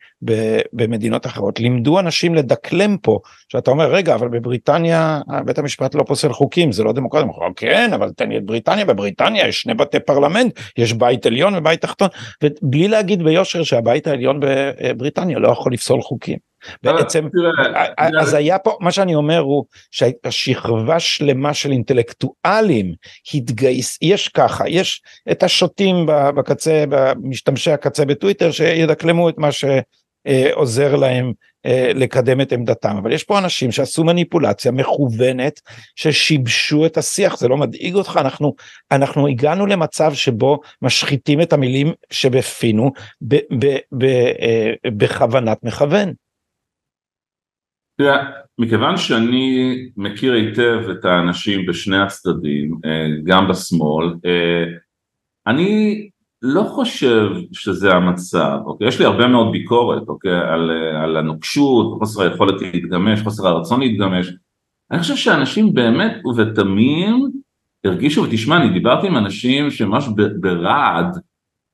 [0.73, 6.33] במדינות אחרות, לימדו אנשים לדקלם פה, שאתה אומר רגע אבל בבריטניה בית המשפט לא פוסל
[6.33, 10.59] חוקים זה לא דמוקרטיה, כן אבל תן לי את בריטניה, בבריטניה יש שני בתי פרלמנט,
[10.77, 12.09] יש בית עליון ובית תחתון,
[12.43, 16.37] ובלי להגיד ביושר שהבית העליון בבריטניה לא יכול לפסול חוקים.
[16.83, 17.27] בעצם
[17.97, 22.93] אז היה פה מה שאני אומר הוא שהשכבה שלמה של אינטלקטואלים
[23.33, 29.65] התגייס יש ככה יש את השוטים בקצה במשתמשי הקצה בטוויטר שידקלמו את מה ש...
[30.27, 31.33] אה, עוזר להם
[31.65, 32.97] אה, לקדם את עמדתם.
[32.97, 35.61] אבל יש פה אנשים שעשו מניפולציה מכוונת
[35.95, 37.37] ששיבשו את השיח.
[37.37, 38.19] זה לא מדאיג אותך?
[38.21, 38.55] אנחנו
[38.91, 44.03] אנחנו הגענו למצב שבו משחיתים את המילים שבפינו ב, ב, ב,
[44.41, 46.13] אה, בכוונת מכוון.
[47.97, 48.25] תראה,
[48.59, 54.63] מכיוון שאני מכיר היטב את האנשים בשני הצדדים, אה, גם בשמאל, אה,
[55.47, 56.09] אני
[56.47, 58.87] לא חושב שזה המצב, אוקיי?
[58.87, 60.37] יש לי הרבה מאוד ביקורת, אוקיי?
[60.37, 60.71] על,
[61.03, 64.33] על הנוקשות, חוסר היכולת להתגמש, חוסר הרצון להתגמש.
[64.91, 67.31] אני חושב שאנשים באמת ובתמים
[67.83, 70.07] הרגישו, ותשמע, אני דיברתי עם אנשים שממש
[70.39, 71.17] ברעד,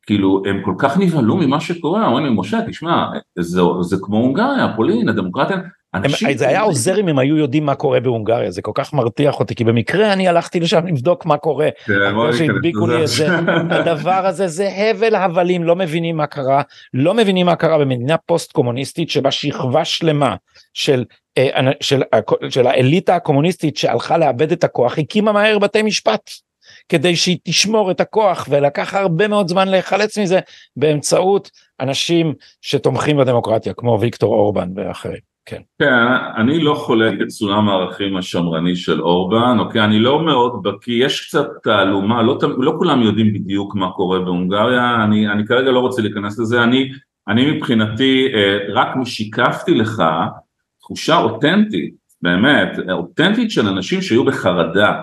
[0.05, 3.05] כאילו הם כל כך נבהלו ממה שקורה, אומרים לי, משה, תשמע,
[3.39, 5.57] זה, זה כמו הונגריה, פולין, הדמוקרטיה,
[5.93, 9.39] הם, זה היה עוזר אם הם היו יודעים מה קורה בהונגריה זה כל כך מרתיח
[9.39, 13.27] אותי כי במקרה אני הלכתי לשם לבדוק מה קורה כן, אחרי שהדביקו לי את זה
[13.79, 16.61] הדבר הזה זה הבל הבלים לא מבינים מה קרה
[16.93, 20.35] לא מבינים מה קרה במדינה פוסט קומוניסטית שבה שכבה שלמה
[20.73, 21.05] של
[21.37, 22.01] אה, של,
[22.49, 26.31] של האליטה הקומוניסטית שהלכה לאבד את הכוח הקימה מהר בתי משפט
[26.89, 30.39] כדי שהיא תשמור את הכוח ולקח הרבה מאוד זמן להיחלץ מזה
[30.75, 35.30] באמצעות אנשים שתומכים בדמוקרטיה כמו ויקטור אורבן ואחרים.
[35.45, 35.61] כן.
[35.79, 35.93] כן,
[36.37, 41.27] אני לא חולק את סולם הערכים השמרני של אורבן, אוקיי, אני לא מאוד בקיא, יש
[41.27, 46.01] קצת תעלומה, לא, לא כולם יודעים בדיוק מה קורה בהונגריה, אני, אני כרגע לא רוצה
[46.01, 46.91] להיכנס לזה, אני,
[47.27, 50.03] אני מבחינתי אה, רק שיקפתי לך
[50.79, 55.01] תחושה אותנטית, באמת, אותנטית של אנשים שהיו בחרדה,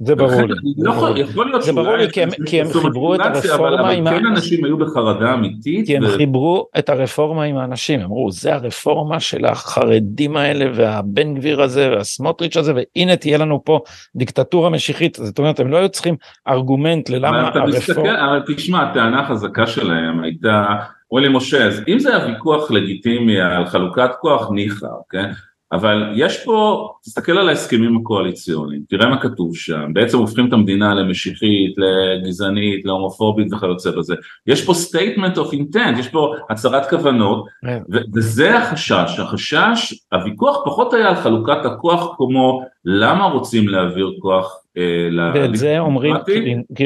[0.00, 0.54] זה ברור לי.
[0.78, 2.06] לא יכול להיות זה ברור לי
[2.46, 4.06] כי הם חיברו את הרפורמה עם האנשים.
[4.06, 5.86] אבל כן אנשים היו בחרדה אמיתית.
[5.86, 11.62] כי הם חיברו את הרפורמה עם האנשים, אמרו זה הרפורמה של החרדים האלה והבן גביר
[11.62, 13.80] הזה והסמוטריץ' הזה והנה תהיה לנו פה
[14.16, 16.16] דיקטטורה משיחית, זאת אומרת הם לא היו צריכים
[16.48, 18.38] ארגומנט ללמה הרפורמה.
[18.56, 20.64] תשמע, הטענה החזקה שלהם הייתה,
[21.10, 25.24] אומרים לי משה, אז אם זה היה ויכוח לגיטימי על חלוקת כוח ניחא, אוקיי?
[25.72, 30.94] אבל יש פה, תסתכל על ההסכמים הקואליציוניים, תראה מה כתוב שם, בעצם הופכים את המדינה
[30.94, 34.14] למשיחית, לגזענית, להומופובית וכיוצא בזה,
[34.46, 37.82] יש פה statement of intent, יש פה הצהרת כוונות, כן.
[38.14, 45.30] וזה החשש, החשש, הוויכוח פחות היה על חלוקת הכוח כמו למה רוצים להעביר כוח אה,
[45.34, 46.16] ואת זה אומרים,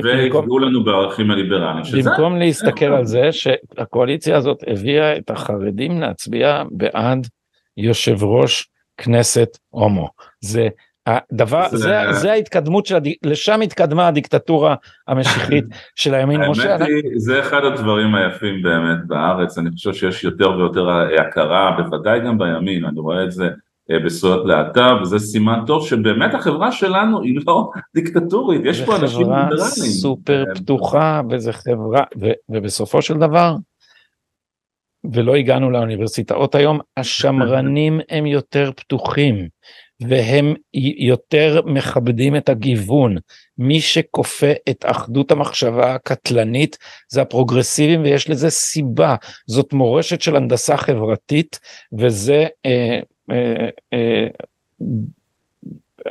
[0.04, 1.84] ויפגעו לנו בערכים הליברליים.
[2.04, 7.26] במקום להסתכל על זה שהקואליציה הזאת הביאה את החרדים להצביע בעד
[7.76, 10.08] יושב ראש כנסת הומו.
[10.40, 10.68] זה
[11.06, 12.96] הדבר, זה, זה, זה ההתקדמות של.
[13.22, 14.74] לשם התקדמה הדיקטטורה
[15.08, 15.64] המשיחית
[16.00, 16.40] של הימין.
[16.40, 20.90] האמת היא, זה אחד הדברים היפים באמת בארץ, אני חושב שיש יותר ויותר
[21.20, 23.48] הכרה, בוודאי גם בימין, אני רואה את זה
[23.90, 29.20] אה, בזכויות להט"ב, וזה סימן טוב שבאמת החברה שלנו היא לא דיקטטורית, יש פה אנשים
[29.20, 29.56] ליברליים.
[29.56, 33.54] זה חברה סופר אה, פתוחה, וזה חברה, ו, ובסופו של דבר,
[35.12, 39.48] ולא הגענו לאוניברסיטאות היום, השמרנים הם יותר פתוחים
[40.00, 40.54] והם
[40.98, 43.16] יותר מכבדים את הגיוון.
[43.58, 46.78] מי שכופה את אחדות המחשבה הקטלנית
[47.08, 49.16] זה הפרוגרסיבים ויש לזה סיבה.
[49.46, 51.60] זאת מורשת של הנדסה חברתית
[51.98, 53.00] וזה אה,
[53.30, 54.26] אה, אה,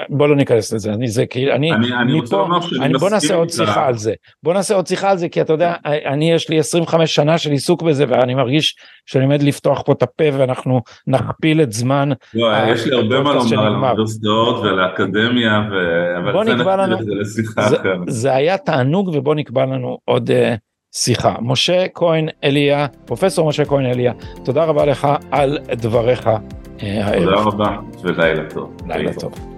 [0.10, 3.36] בוא לא ניכנס לזה אני זה כי אני אני, אני רוצה לומר שאני בוא נעשה
[3.36, 4.14] עוד שיחה על זה
[4.44, 7.52] בוא נעשה עוד שיחה על זה כי אתה יודע אני יש לי 25 שנה של
[7.52, 8.76] עיסוק בזה ואני מרגיש
[9.06, 12.10] שאני עומד לפתוח פה את הפה ואנחנו נכפיל את זמן.
[12.34, 15.62] לא, יש לי הרבה מה לומר על האוניברסיטאות ולאקדמיה
[16.18, 18.00] אבל זה נקבע לנו לשיחה אחרת.
[18.08, 20.30] זה היה תענוג ובוא נקבע לנו עוד.
[20.30, 20.58] uh,
[20.94, 21.36] שיחה.
[21.42, 24.14] משה כהן אליה, פרופסור משה כהן אליה,
[24.46, 26.30] תודה רבה לך על דבריך
[26.80, 27.24] הערב.
[27.24, 28.78] תודה רבה ולילה טוב.
[28.88, 29.51] לילה טוב.